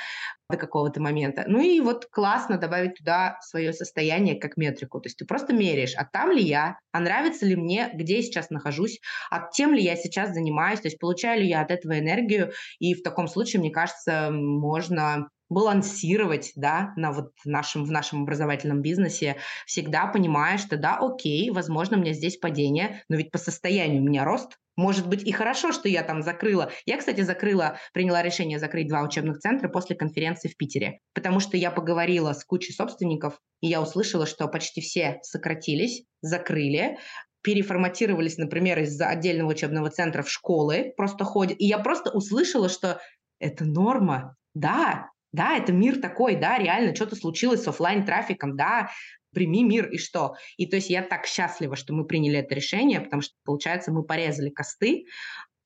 до 0.50 0.58
какого-то 0.58 1.02
момента. 1.02 1.46
Ну 1.48 1.62
и 1.62 1.80
вот 1.80 2.06
классно 2.12 2.58
добавить 2.58 2.96
туда 2.96 3.38
свое 3.42 3.74
состояние 3.74 4.36
как 4.36 4.58
метрику. 4.58 5.00
То 5.00 5.08
есть 5.08 5.18
ты 5.18 5.26
просто 5.26 5.54
меряешь, 5.54 5.96
а 5.96 6.06
там 6.06 6.32
ли 6.32 6.44
я, 6.44 6.78
а 6.92 7.00
нравится 7.00 7.46
ли 7.46 7.56
мне, 7.56 7.90
где 7.94 8.18
я 8.18 8.22
сейчас 8.22 8.50
нахожусь, 8.50 9.00
а 9.30 9.50
тем 9.52 9.74
ли 9.74 9.82
я 9.82 9.96
сейчас 9.96 10.34
занимаюсь, 10.34 10.82
то 10.82 10.88
есть 10.88 11.00
получаю 11.00 11.42
ли 11.42 11.48
я 11.48 11.62
от 11.62 11.72
этого 11.72 11.98
энергию. 11.98 12.52
И 12.80 12.94
в 12.94 13.02
таком 13.02 13.28
случае, 13.28 13.62
мне 13.62 13.72
кажется, 13.72 14.30
можно 14.32 15.30
балансировать, 15.52 16.54
да, 16.56 16.94
на 16.96 17.12
вот 17.12 17.34
нашем, 17.44 17.84
в 17.84 17.92
нашем 17.92 18.24
образовательном 18.24 18.82
бизнесе, 18.82 19.36
всегда 19.66 20.08
понимая, 20.08 20.58
что 20.58 20.78
да, 20.78 20.98
окей, 20.98 21.52
возможно, 21.52 21.98
у 21.98 22.00
меня 22.00 22.14
здесь 22.14 22.38
падение, 22.38 23.04
но 23.10 23.18
ведь 23.18 23.32
по 23.32 23.38
состоянию 23.38 24.02
у 24.02 24.06
меня 24.06 24.24
рост, 24.24 24.58
может 24.82 25.08
быть, 25.08 25.24
и 25.24 25.32
хорошо, 25.32 25.72
что 25.72 25.88
я 25.88 26.04
там 26.04 26.22
закрыла. 26.24 26.72
Я, 26.86 26.98
кстати, 26.98 27.22
закрыла, 27.22 27.78
приняла 27.94 28.22
решение 28.22 28.60
закрыть 28.60 28.88
два 28.88 29.04
учебных 29.04 29.39
центра 29.39 29.70
после 29.70 29.96
конференции 29.96 30.50
в 30.50 30.58
Питере, 30.58 31.00
потому 31.13 31.39
что 31.39 31.56
я 31.56 31.72
поговорила 31.72 32.34
с 32.34 32.44
кучей 32.44 32.74
собственников, 32.74 33.39
и 33.62 33.67
я 33.67 33.82
услышала, 33.82 34.26
что 34.26 34.48
почти 34.48 34.82
все 34.82 35.20
сократились, 35.22 36.04
закрыли, 36.22 36.98
переформатировались, 37.44 38.38
например, 38.38 38.80
из 38.80 39.00
отдельного 39.00 39.52
учебного 39.52 39.89
центра 39.89 40.24
в 40.24 40.30
школы, 40.30 40.94
просто 40.98 41.24
ходят. 41.24 41.60
И 41.60 41.65
я 41.65 41.78
просто 41.80 42.12
услышала, 42.12 42.70
что 42.70 43.00
это 43.39 43.65
норма. 43.65 44.36
Да, 44.54 45.08
да, 45.32 45.58
это 45.58 45.72
мир 45.72 46.02
такой, 46.02 46.36
да, 46.36 46.58
реально 46.58 46.94
что-то 46.94 47.15
случилось 47.15 47.63
с 47.63 47.67
офлайн 47.67 48.06
трафиком 48.06 48.58
да, 48.58 48.89
прими 49.34 49.63
мир 49.63 49.89
и 49.89 49.98
что. 49.98 50.36
И 50.58 50.65
то 50.65 50.76
есть 50.78 50.89
я 50.89 51.02
так 51.02 51.26
счастлива, 51.26 51.76
что 51.76 51.94
мы 51.94 52.06
приняли 52.06 52.39
это 52.39 52.56
решение, 52.56 53.02
потому 53.02 53.22
что, 53.22 53.34
получается, 53.44 53.91
мы 53.91 54.04
порезали 54.04 54.50
косты, 54.50 55.06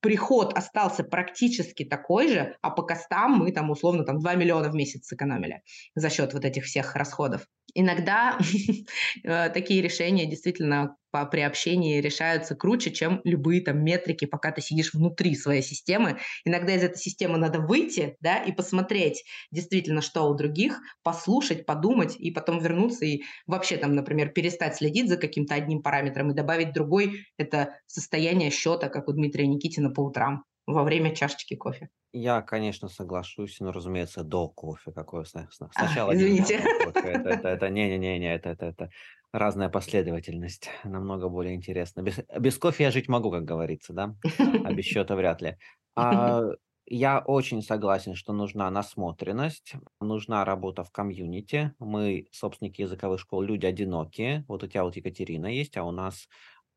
приход 0.00 0.56
остался 0.56 1.02
практически 1.04 1.84
такой 1.84 2.28
же, 2.28 2.56
а 2.62 2.70
по 2.70 2.82
костам 2.82 3.32
мы 3.32 3.50
там 3.50 3.70
условно 3.70 4.04
там 4.04 4.20
2 4.20 4.34
миллиона 4.34 4.70
в 4.70 4.74
месяц 4.74 5.06
сэкономили 5.06 5.62
за 5.94 6.10
счет 6.10 6.32
вот 6.32 6.44
этих 6.44 6.64
всех 6.64 6.94
расходов. 6.94 7.46
Иногда 7.74 8.38
э, 9.24 9.50
такие 9.50 9.82
решения 9.82 10.26
действительно 10.26 10.96
по, 11.10 11.24
при 11.26 11.40
общении 11.40 12.00
решаются 12.00 12.54
круче, 12.54 12.90
чем 12.90 13.20
любые 13.24 13.60
там 13.60 13.82
метрики, 13.82 14.24
пока 14.24 14.52
ты 14.52 14.60
сидишь 14.60 14.94
внутри 14.94 15.34
своей 15.34 15.62
системы. 15.62 16.18
Иногда 16.44 16.74
из 16.74 16.82
этой 16.82 16.98
системы 16.98 17.38
надо 17.38 17.60
выйти, 17.60 18.16
да, 18.20 18.38
и 18.42 18.52
посмотреть 18.52 19.24
действительно, 19.50 20.00
что 20.00 20.22
у 20.28 20.34
других, 20.34 20.80
послушать, 21.02 21.66
подумать, 21.66 22.16
и 22.16 22.30
потом 22.30 22.58
вернуться 22.58 23.04
и 23.04 23.22
вообще 23.46 23.76
там, 23.76 23.94
например, 23.94 24.30
перестать 24.30 24.76
следить 24.76 25.08
за 25.08 25.16
каким-то 25.16 25.54
одним 25.54 25.82
параметром 25.82 26.30
и 26.30 26.34
добавить 26.34 26.72
другой, 26.72 27.26
это 27.38 27.76
состояние 27.86 28.50
счета, 28.50 28.88
как 28.88 29.08
у 29.08 29.12
Дмитрия 29.12 29.46
Никитина 29.46 29.90
по 29.90 30.00
утрам 30.00 30.44
во 30.66 30.82
время 30.82 31.14
чашечки 31.14 31.54
кофе. 31.54 31.88
Я, 32.12 32.40
конечно, 32.42 32.88
соглашусь, 32.88 33.60
но, 33.60 33.72
разумеется, 33.72 34.24
до 34.24 34.48
кофе. 34.48 34.90
Какое 34.90 35.24
сначала 35.24 36.12
а, 36.12 36.14
извините. 36.14 36.58
кофе. 36.84 37.08
Это, 37.08 37.28
это, 37.28 37.48
это, 37.48 37.68
не-не-не, 37.68 38.34
это, 38.34 38.50
это, 38.50 38.66
это 38.66 38.90
разная 39.32 39.68
последовательность, 39.68 40.70
намного 40.84 41.28
более 41.28 41.54
интересно. 41.54 42.02
Без, 42.02 42.20
без 42.38 42.58
кофе 42.58 42.84
я 42.84 42.90
жить 42.90 43.08
могу, 43.08 43.30
как 43.30 43.44
говорится, 43.44 43.92
да, 43.92 44.16
а 44.62 44.72
без 44.72 44.84
счета 44.86 45.16
вряд 45.16 45.42
ли. 45.42 45.56
А, 45.96 46.42
я 46.86 47.18
очень 47.20 47.62
согласен, 47.62 48.14
что 48.14 48.32
нужна 48.32 48.70
насмотренность, 48.70 49.74
нужна 50.00 50.44
работа 50.44 50.84
в 50.84 50.90
комьюнити. 50.92 51.74
Мы, 51.78 52.28
собственники 52.32 52.82
языковых 52.82 53.20
школ, 53.20 53.42
люди 53.42 53.66
одинокие. 53.66 54.44
Вот 54.48 54.62
у 54.62 54.66
тебя 54.68 54.84
вот 54.84 54.96
Екатерина 54.96 55.46
есть, 55.46 55.76
а 55.76 55.84
у 55.84 55.90
нас 55.90 56.28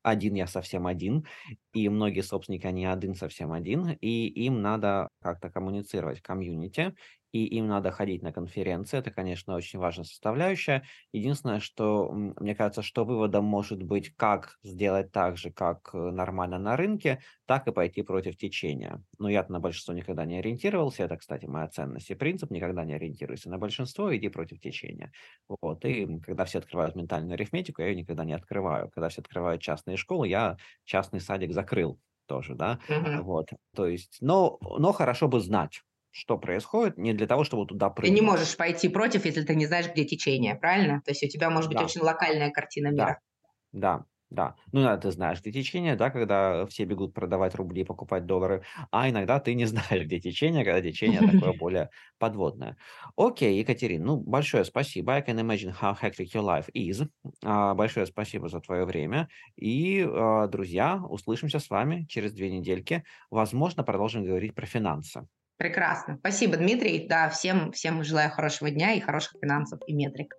один 0.02 0.34
я 0.36 0.48
совсем 0.48 0.88
один, 0.88 1.26
и 1.74 1.90
многие 1.90 2.22
собственники, 2.22 2.66
они 2.66 2.86
один 2.86 3.16
совсем 3.16 3.52
один, 3.52 3.90
и 4.00 4.28
им 4.28 4.62
надо 4.62 5.10
как-то 5.22 5.50
коммуницировать 5.50 6.20
в 6.20 6.24
комьюнити, 6.24 6.96
и 7.32 7.46
им 7.46 7.68
надо 7.68 7.92
ходить 7.92 8.22
на 8.22 8.32
конференции. 8.32 8.98
Это, 8.98 9.12
конечно, 9.12 9.56
очень 9.56 9.80
важная 9.80 10.06
составляющая. 10.06 10.84
Единственное, 11.12 11.60
что 11.60 12.12
мне 12.12 12.56
кажется, 12.56 12.82
что 12.82 13.06
выводом 13.06 13.46
может 13.46 13.84
быть, 13.84 14.16
как 14.16 14.58
сделать 14.64 15.12
так 15.12 15.38
же, 15.38 15.52
как 15.52 15.90
э, 15.94 15.98
нормально 15.98 16.60
на 16.60 16.76
рынке, 16.76 17.22
так 17.46 17.68
и 17.68 17.72
пойти 17.72 18.02
против 18.02 18.38
течения. 18.38 19.04
Но 19.18 19.30
я 19.30 19.46
на 19.50 19.60
большинство 19.60 19.94
никогда 19.94 20.26
не 20.26 20.40
ориентировался. 20.40 21.04
Это, 21.04 21.18
кстати, 21.18 21.46
моя 21.46 21.68
ценность 21.68 22.10
и 22.12 22.16
принцип. 22.16 22.52
Никогда 22.52 22.86
не 22.86 22.94
ориентируйся 22.94 23.50
на 23.50 23.58
большинство, 23.58 24.16
иди 24.16 24.30
против 24.30 24.60
течения. 24.60 25.12
Вот. 25.62 25.86
И 25.86 26.20
когда 26.20 26.46
все 26.46 26.60
открывают 26.60 26.96
ментальную 26.96 27.36
арифметику, 27.36 27.82
я 27.82 27.90
ее 27.90 27.96
никогда 27.96 28.26
не 28.26 28.34
открываю. 28.34 28.90
Когда 28.90 29.10
все 29.10 29.22
открывают 29.22 29.62
частные 29.62 29.98
школы, 29.98 30.28
я 30.28 30.58
частный 30.86 31.20
садик 31.20 31.54
закрыл 31.54 32.00
тоже, 32.30 32.54
да, 32.54 32.80
uh-huh. 32.88 33.22
вот, 33.22 33.50
то 33.76 33.88
есть, 33.88 34.20
но, 34.22 34.60
но 34.62 34.92
хорошо 34.94 35.28
бы 35.28 35.40
знать, 35.40 35.82
что 36.12 36.38
происходит, 36.38 36.98
не 36.98 37.14
для 37.14 37.28
того, 37.28 37.44
чтобы 37.44 37.66
туда 37.66 37.90
прыгнуть. 37.90 38.18
Ты 38.18 38.22
не 38.22 38.26
можешь 38.26 38.56
пойти 38.58 38.90
против, 38.90 39.26
если 39.26 39.44
ты 39.44 39.56
не 39.56 39.66
знаешь, 39.66 39.90
где 39.92 40.06
течение, 40.06 40.56
правильно? 40.56 41.02
То 41.06 41.12
есть 41.12 41.24
у 41.24 41.28
тебя 41.28 41.50
может 41.50 41.70
быть 41.70 41.78
да. 41.78 41.86
очень 41.86 42.02
локальная 42.02 42.52
картина 42.52 42.88
мира. 42.88 43.20
Да, 43.72 43.98
да. 43.98 44.06
Да, 44.32 44.56
ну 44.72 44.84
да, 44.84 44.96
ты 44.98 45.10
знаешь, 45.12 45.42
где 45.42 45.52
течение, 45.52 45.96
да, 45.96 46.12
когда 46.12 46.68
все 46.68 46.86
бегут 46.86 47.16
продавать 47.16 47.56
рубли, 47.56 47.84
покупать 47.84 48.28
доллары, 48.28 48.64
а 48.92 49.10
иногда 49.10 49.40
ты 49.40 49.56
не 49.56 49.66
знаешь, 49.66 50.06
где 50.06 50.20
течение, 50.20 50.64
когда 50.64 50.82
течение 50.82 51.22
такое 51.22 51.54
более 51.58 51.90
подводное. 52.20 52.78
Окей, 53.18 53.58
Екатерин, 53.58 54.04
ну 54.04 54.18
большое 54.18 54.66
спасибо. 54.66 55.14
I 55.14 55.22
can 55.22 55.40
imagine 55.40 55.74
how 55.74 55.98
hectic 56.00 56.28
your 56.32 56.44
life 56.44 56.70
is. 56.76 57.10
А, 57.44 57.74
большое 57.74 58.06
спасибо 58.06 58.50
за 58.50 58.60
твое 58.60 58.86
время. 58.86 59.30
И, 59.56 60.06
а, 60.08 60.46
друзья, 60.46 61.02
услышимся 61.10 61.58
с 61.58 61.68
вами 61.72 62.06
через 62.08 62.32
две 62.32 62.52
недельки. 62.52 63.04
Возможно, 63.32 63.84
продолжим 63.84 64.24
говорить 64.24 64.54
про 64.54 64.68
финансы. 64.68 65.28
Прекрасно. 65.60 66.18
Спасибо, 66.22 66.56
Дмитрий. 66.56 67.06
Да, 67.08 67.30
всем, 67.30 67.74
всем 67.74 68.02
желаю 68.06 68.32
хорошего 68.32 68.72
дня 68.72 68.94
и 68.94 69.02
хороших 69.02 69.34
финансов 69.42 69.82
и 69.88 69.94
метрик. 69.94 70.34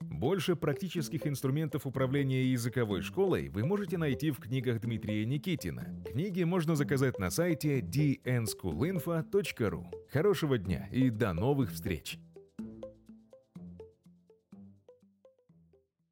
Больше 0.00 0.56
практических 0.56 1.26
инструментов 1.26 1.86
управления 1.86 2.44
языковой 2.44 3.02
школой 3.02 3.50
вы 3.50 3.66
можете 3.66 3.98
найти 3.98 4.30
в 4.30 4.38
книгах 4.38 4.80
Дмитрия 4.80 5.26
Никитина. 5.26 6.02
Книги 6.10 6.42
можно 6.44 6.74
заказать 6.74 7.18
на 7.18 7.30
сайте 7.30 7.80
dnschoolinfo.ru. 7.80 9.84
Хорошего 10.10 10.56
дня 10.56 10.88
и 10.90 11.10
до 11.10 11.34
новых 11.34 11.72
встреч! 11.72 12.18